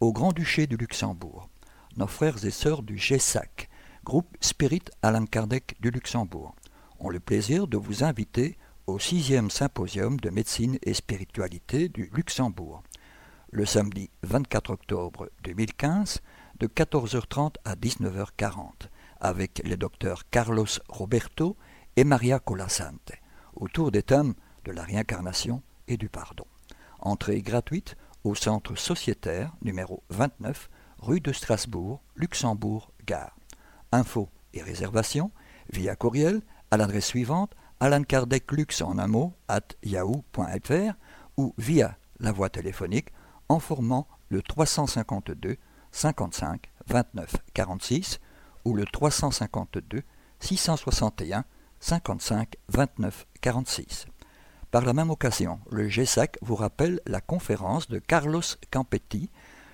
[0.00, 1.50] Au Grand-Duché du Luxembourg,
[1.98, 3.67] nos frères et sœurs du GESAC,
[4.08, 6.54] groupe Spirit Alain Kardec du Luxembourg,
[6.98, 8.56] ont le plaisir de vous inviter
[8.86, 12.82] au sixième symposium de médecine et spiritualité du Luxembourg,
[13.50, 16.22] le samedi 24 octobre 2015,
[16.58, 18.88] de 14h30 à 19h40,
[19.20, 21.58] avec les docteurs Carlos Roberto
[21.96, 23.12] et Maria Colasante,
[23.56, 24.32] autour des thèmes
[24.64, 26.46] de la réincarnation et du pardon.
[27.00, 27.94] Entrée gratuite
[28.24, 33.37] au centre sociétaire numéro 29, rue de Strasbourg, Luxembourg, Gare.
[33.92, 35.30] Infos et réservations
[35.72, 40.94] via courriel à l'adresse suivante Alan en un mot at yahoo.fr
[41.36, 43.12] ou via la voie téléphonique
[43.48, 45.56] en formant le 352
[45.92, 48.20] 55 29 46
[48.64, 50.02] ou le 352
[50.40, 51.44] 661
[51.80, 54.06] 55 29 46.
[54.70, 59.30] Par la même occasion, le GESAC vous rappelle la conférence de Carlos Campetti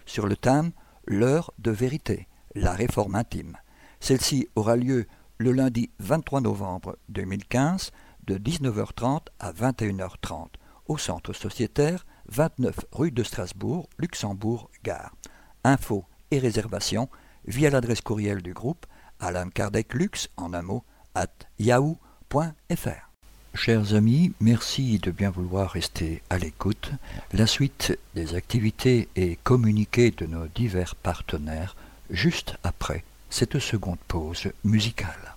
[0.06, 0.72] sur le thème
[1.06, 3.58] L'heure de vérité, la réforme intime.
[4.04, 5.06] Celle-ci aura lieu
[5.38, 7.90] le lundi 23 novembre 2015
[8.26, 10.48] de 19h30 à 21h30
[10.88, 15.14] au centre sociétaire 29 rue de Strasbourg, Luxembourg, Gare.
[15.64, 17.08] Infos et réservations
[17.46, 18.84] via l'adresse courriel du groupe
[19.20, 20.84] Alan Kardec Lux en un mot
[21.14, 23.10] at yahoo.fr.
[23.54, 26.90] Chers amis, merci de bien vouloir rester à l'écoute.
[27.32, 31.74] La suite des activités et communiqués de nos divers partenaires
[32.10, 33.02] juste après
[33.36, 35.34] cette seconde pause musicale.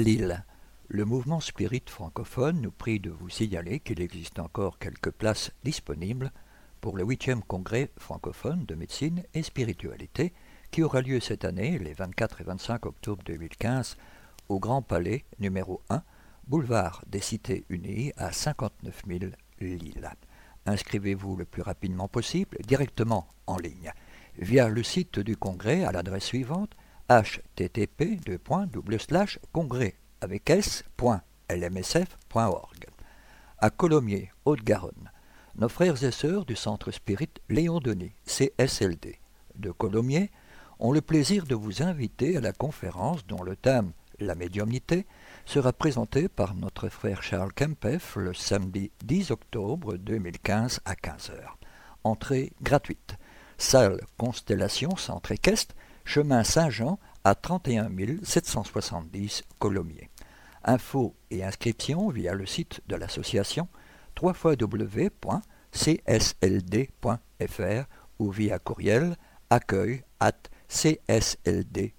[0.00, 0.44] Lille,
[0.88, 6.32] le mouvement Spirit francophone nous prie de vous signaler qu'il existe encore quelques places disponibles
[6.80, 10.32] pour le 8e congrès francophone de médecine et spiritualité
[10.70, 13.98] qui aura lieu cette année, les 24 et 25 octobre 2015,
[14.48, 16.02] au Grand Palais numéro 1,
[16.46, 20.10] boulevard des Cités Unies à 59 000 Lille.
[20.64, 23.92] Inscrivez-vous le plus rapidement possible directement en ligne
[24.38, 26.74] via le site du congrès à l'adresse suivante
[27.10, 28.20] http
[29.52, 31.26] congrès avec s.lmsf.org.
[33.58, 35.10] À Colomiers, Haute-Garonne,
[35.56, 39.18] nos frères et sœurs du Centre Spirit Léon Denis, CSLD,
[39.56, 40.30] de Colomiers,
[40.78, 43.90] ont le plaisir de vous inviter à la conférence dont le thème,
[44.20, 45.04] la médiumnité,
[45.46, 51.40] sera présenté par notre frère Charles Kempef le samedi 10 octobre 2015 à 15h.
[52.04, 53.16] Entrée gratuite.
[53.58, 55.74] Salle Constellation Centre Équestre,
[56.04, 57.90] chemin Saint-Jean à 31
[58.22, 60.10] 770 Colomiers.
[60.64, 63.68] Infos et inscriptions via le site de l'association
[64.20, 65.20] www.csld.fr
[68.18, 69.16] ou via courriel
[69.48, 71.90] accueil at csld.fr.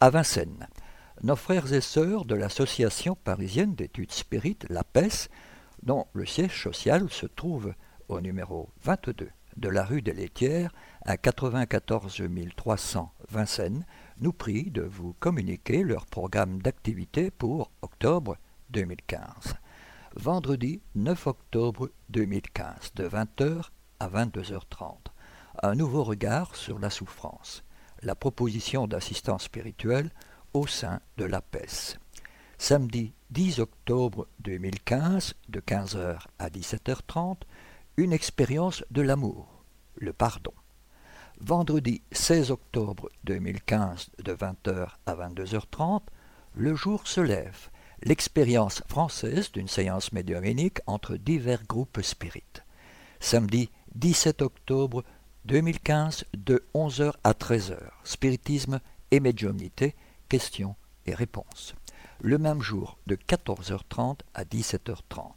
[0.00, 0.68] À Vincennes,
[1.22, 5.28] nos frères et sœurs de l'Association parisienne d'études spirites, la PES,
[5.82, 7.74] dont le siège social se trouve
[8.08, 9.28] au numéro 22
[9.58, 10.72] de la rue des Laitières
[11.04, 12.22] à 94
[12.56, 13.84] 300 Vincennes,
[14.20, 18.36] nous prient de vous communiquer leur programme d'activité pour octobre
[18.70, 19.54] 2015.
[20.16, 23.62] Vendredi 9 octobre 2015, de 20h
[24.00, 24.96] à 22h30.
[25.62, 27.64] Un nouveau regard sur la souffrance.
[28.02, 30.10] La proposition d'assistance spirituelle
[30.52, 31.98] au sein de la PES.
[32.58, 37.38] Samedi 10 octobre 2015, de 15h à 17h30,
[37.98, 39.64] une expérience de l'amour,
[39.96, 40.52] le pardon.
[41.40, 46.02] Vendredi 16 octobre 2015, de 20h à 22h30,
[46.54, 47.70] le jour se lève,
[48.04, 52.62] l'expérience française d'une séance médiumnique entre divers groupes spirites.
[53.18, 55.02] Samedi 17 octobre
[55.46, 58.78] 2015, de 11h à 13h, spiritisme
[59.10, 59.96] et médiumnité,
[60.28, 61.74] questions et réponses.
[62.20, 65.32] Le même jour, de 14h30 à 17h30,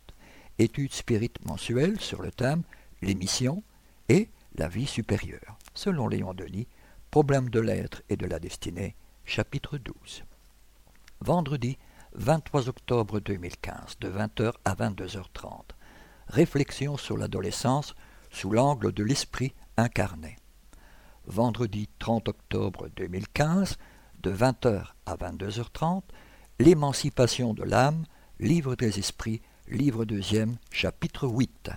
[0.61, 2.63] études spirites mensuelles sur le thème
[3.01, 3.63] l'émission
[4.09, 6.67] et la vie supérieure, selon Léon Denis,
[7.09, 8.95] Problème de l'être et de la destinée,
[9.25, 10.23] chapitre 12.
[11.19, 11.77] Vendredi
[12.13, 15.71] 23 octobre 2015, de 20h à 22h30.
[16.27, 17.95] Réflexion sur l'adolescence
[18.29, 20.37] sous l'angle de l'esprit incarné.
[21.25, 23.77] Vendredi 30 octobre 2015,
[24.21, 26.03] de 20h à 22h30,
[26.59, 28.05] L'émancipation de l'âme,
[28.39, 29.41] livre des esprits,
[29.71, 31.71] livre deuxième, chapitre 8.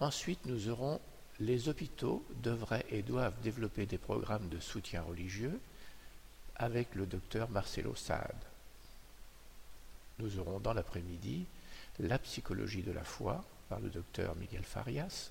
[0.00, 1.00] Ensuite, nous aurons
[1.40, 5.60] les hôpitaux devraient et doivent développer des programmes de soutien religieux
[6.56, 8.36] avec le docteur Marcelo Saad.
[10.20, 11.44] Nous aurons dans l'après-midi
[11.98, 15.30] la psychologie de la foi par le docteur Miguel Farias,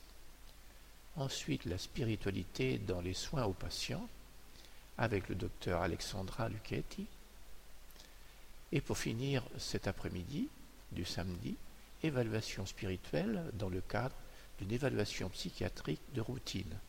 [1.15, 4.07] Ensuite, la spiritualité dans les soins aux patients
[4.97, 7.05] avec le docteur Alexandra Lucchetti.
[8.71, 10.47] Et pour finir cet après-midi
[10.91, 11.55] du samedi,
[12.01, 14.15] évaluation spirituelle dans le cadre
[14.59, 16.79] d'une évaluation psychiatrique de routine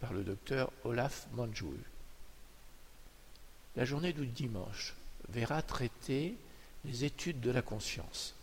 [0.00, 1.74] par le docteur Olaf Manjou.
[3.76, 4.94] La journée du dimanche
[5.28, 6.36] verra traiter
[6.84, 8.34] les études de la conscience.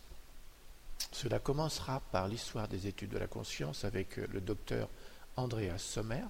[1.12, 4.88] Cela commencera par l'histoire des études de la conscience avec le docteur
[5.36, 6.24] Andreas Sommer.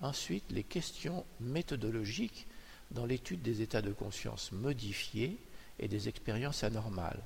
[0.00, 2.46] Ensuite, les questions méthodologiques
[2.90, 5.38] dans l'étude des états de conscience modifiés
[5.78, 7.22] et des expériences anormales,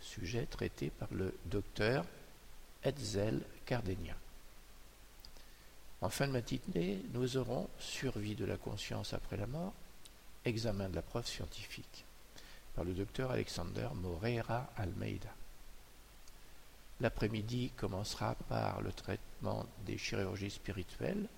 [0.00, 2.04] sujet traité par le docteur
[2.84, 4.16] Hetzel Cardenia.
[6.00, 9.72] En fin de matinée, nous aurons Survie de la conscience après la mort,
[10.44, 12.04] examen de la preuve scientifique,
[12.74, 15.34] par le docteur Alexander Moreira Almeida.
[17.00, 18.92] L'après-midi commencera par le
[19.86, 21.28] des chirurgies spirituelles,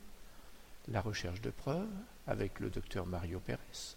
[0.89, 1.89] la recherche de preuves
[2.27, 3.97] avec le docteur Mario Pérez.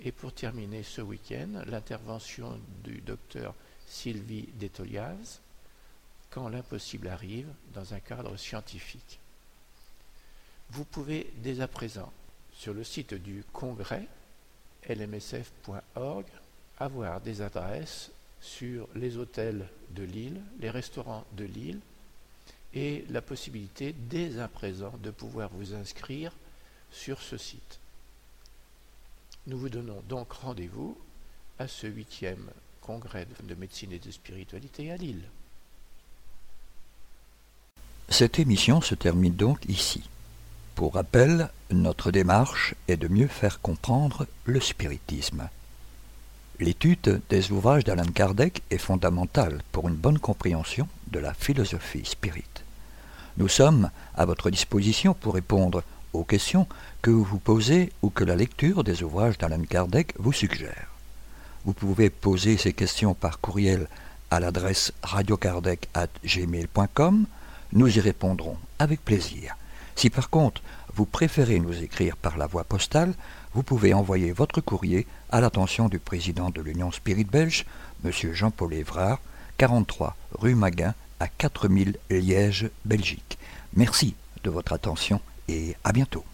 [0.00, 3.54] Et pour terminer ce week-end, l'intervention du docteur
[3.86, 5.40] Sylvie Detoliaz,
[6.30, 9.20] quand l'impossible arrive dans un cadre scientifique.
[10.70, 12.12] Vous pouvez dès à présent,
[12.52, 14.08] sur le site du congrès
[14.88, 16.26] lmsf.org,
[16.78, 18.10] avoir des adresses
[18.40, 21.80] sur les hôtels de Lille, les restaurants de Lille,
[22.74, 26.32] et la possibilité dès à présent de pouvoir vous inscrire
[26.90, 27.78] sur ce site.
[29.46, 30.96] Nous vous donnons donc rendez-vous
[31.58, 35.22] à ce huitième congrès de médecine et de spiritualité à Lille.
[38.08, 40.02] Cette émission se termine donc ici.
[40.74, 45.48] Pour rappel, notre démarche est de mieux faire comprendre le spiritisme.
[46.60, 52.63] L'étude des ouvrages d'Alan Kardec est fondamentale pour une bonne compréhension de la philosophie spirit.
[53.36, 55.82] Nous sommes à votre disposition pour répondre
[56.12, 56.68] aux questions
[57.02, 60.86] que vous vous posez ou que la lecture des ouvrages d'Alan Kardec vous suggère.
[61.64, 63.88] Vous pouvez poser ces questions par courriel
[64.30, 67.26] à l'adresse radiokardec.gmail.com.
[67.72, 69.56] Nous y répondrons avec plaisir.
[69.96, 70.62] Si par contre
[70.94, 73.14] vous préférez nous écrire par la voie postale,
[73.52, 77.66] vous pouvez envoyer votre courrier à l'attention du président de l'Union Spirit Belge,
[78.04, 78.12] M.
[78.12, 79.18] Jean-Paul Évrard,
[79.58, 83.38] 43 rue Maguin, à 4000 Liège, Belgique.
[83.74, 86.24] Merci de votre attention et à bientôt.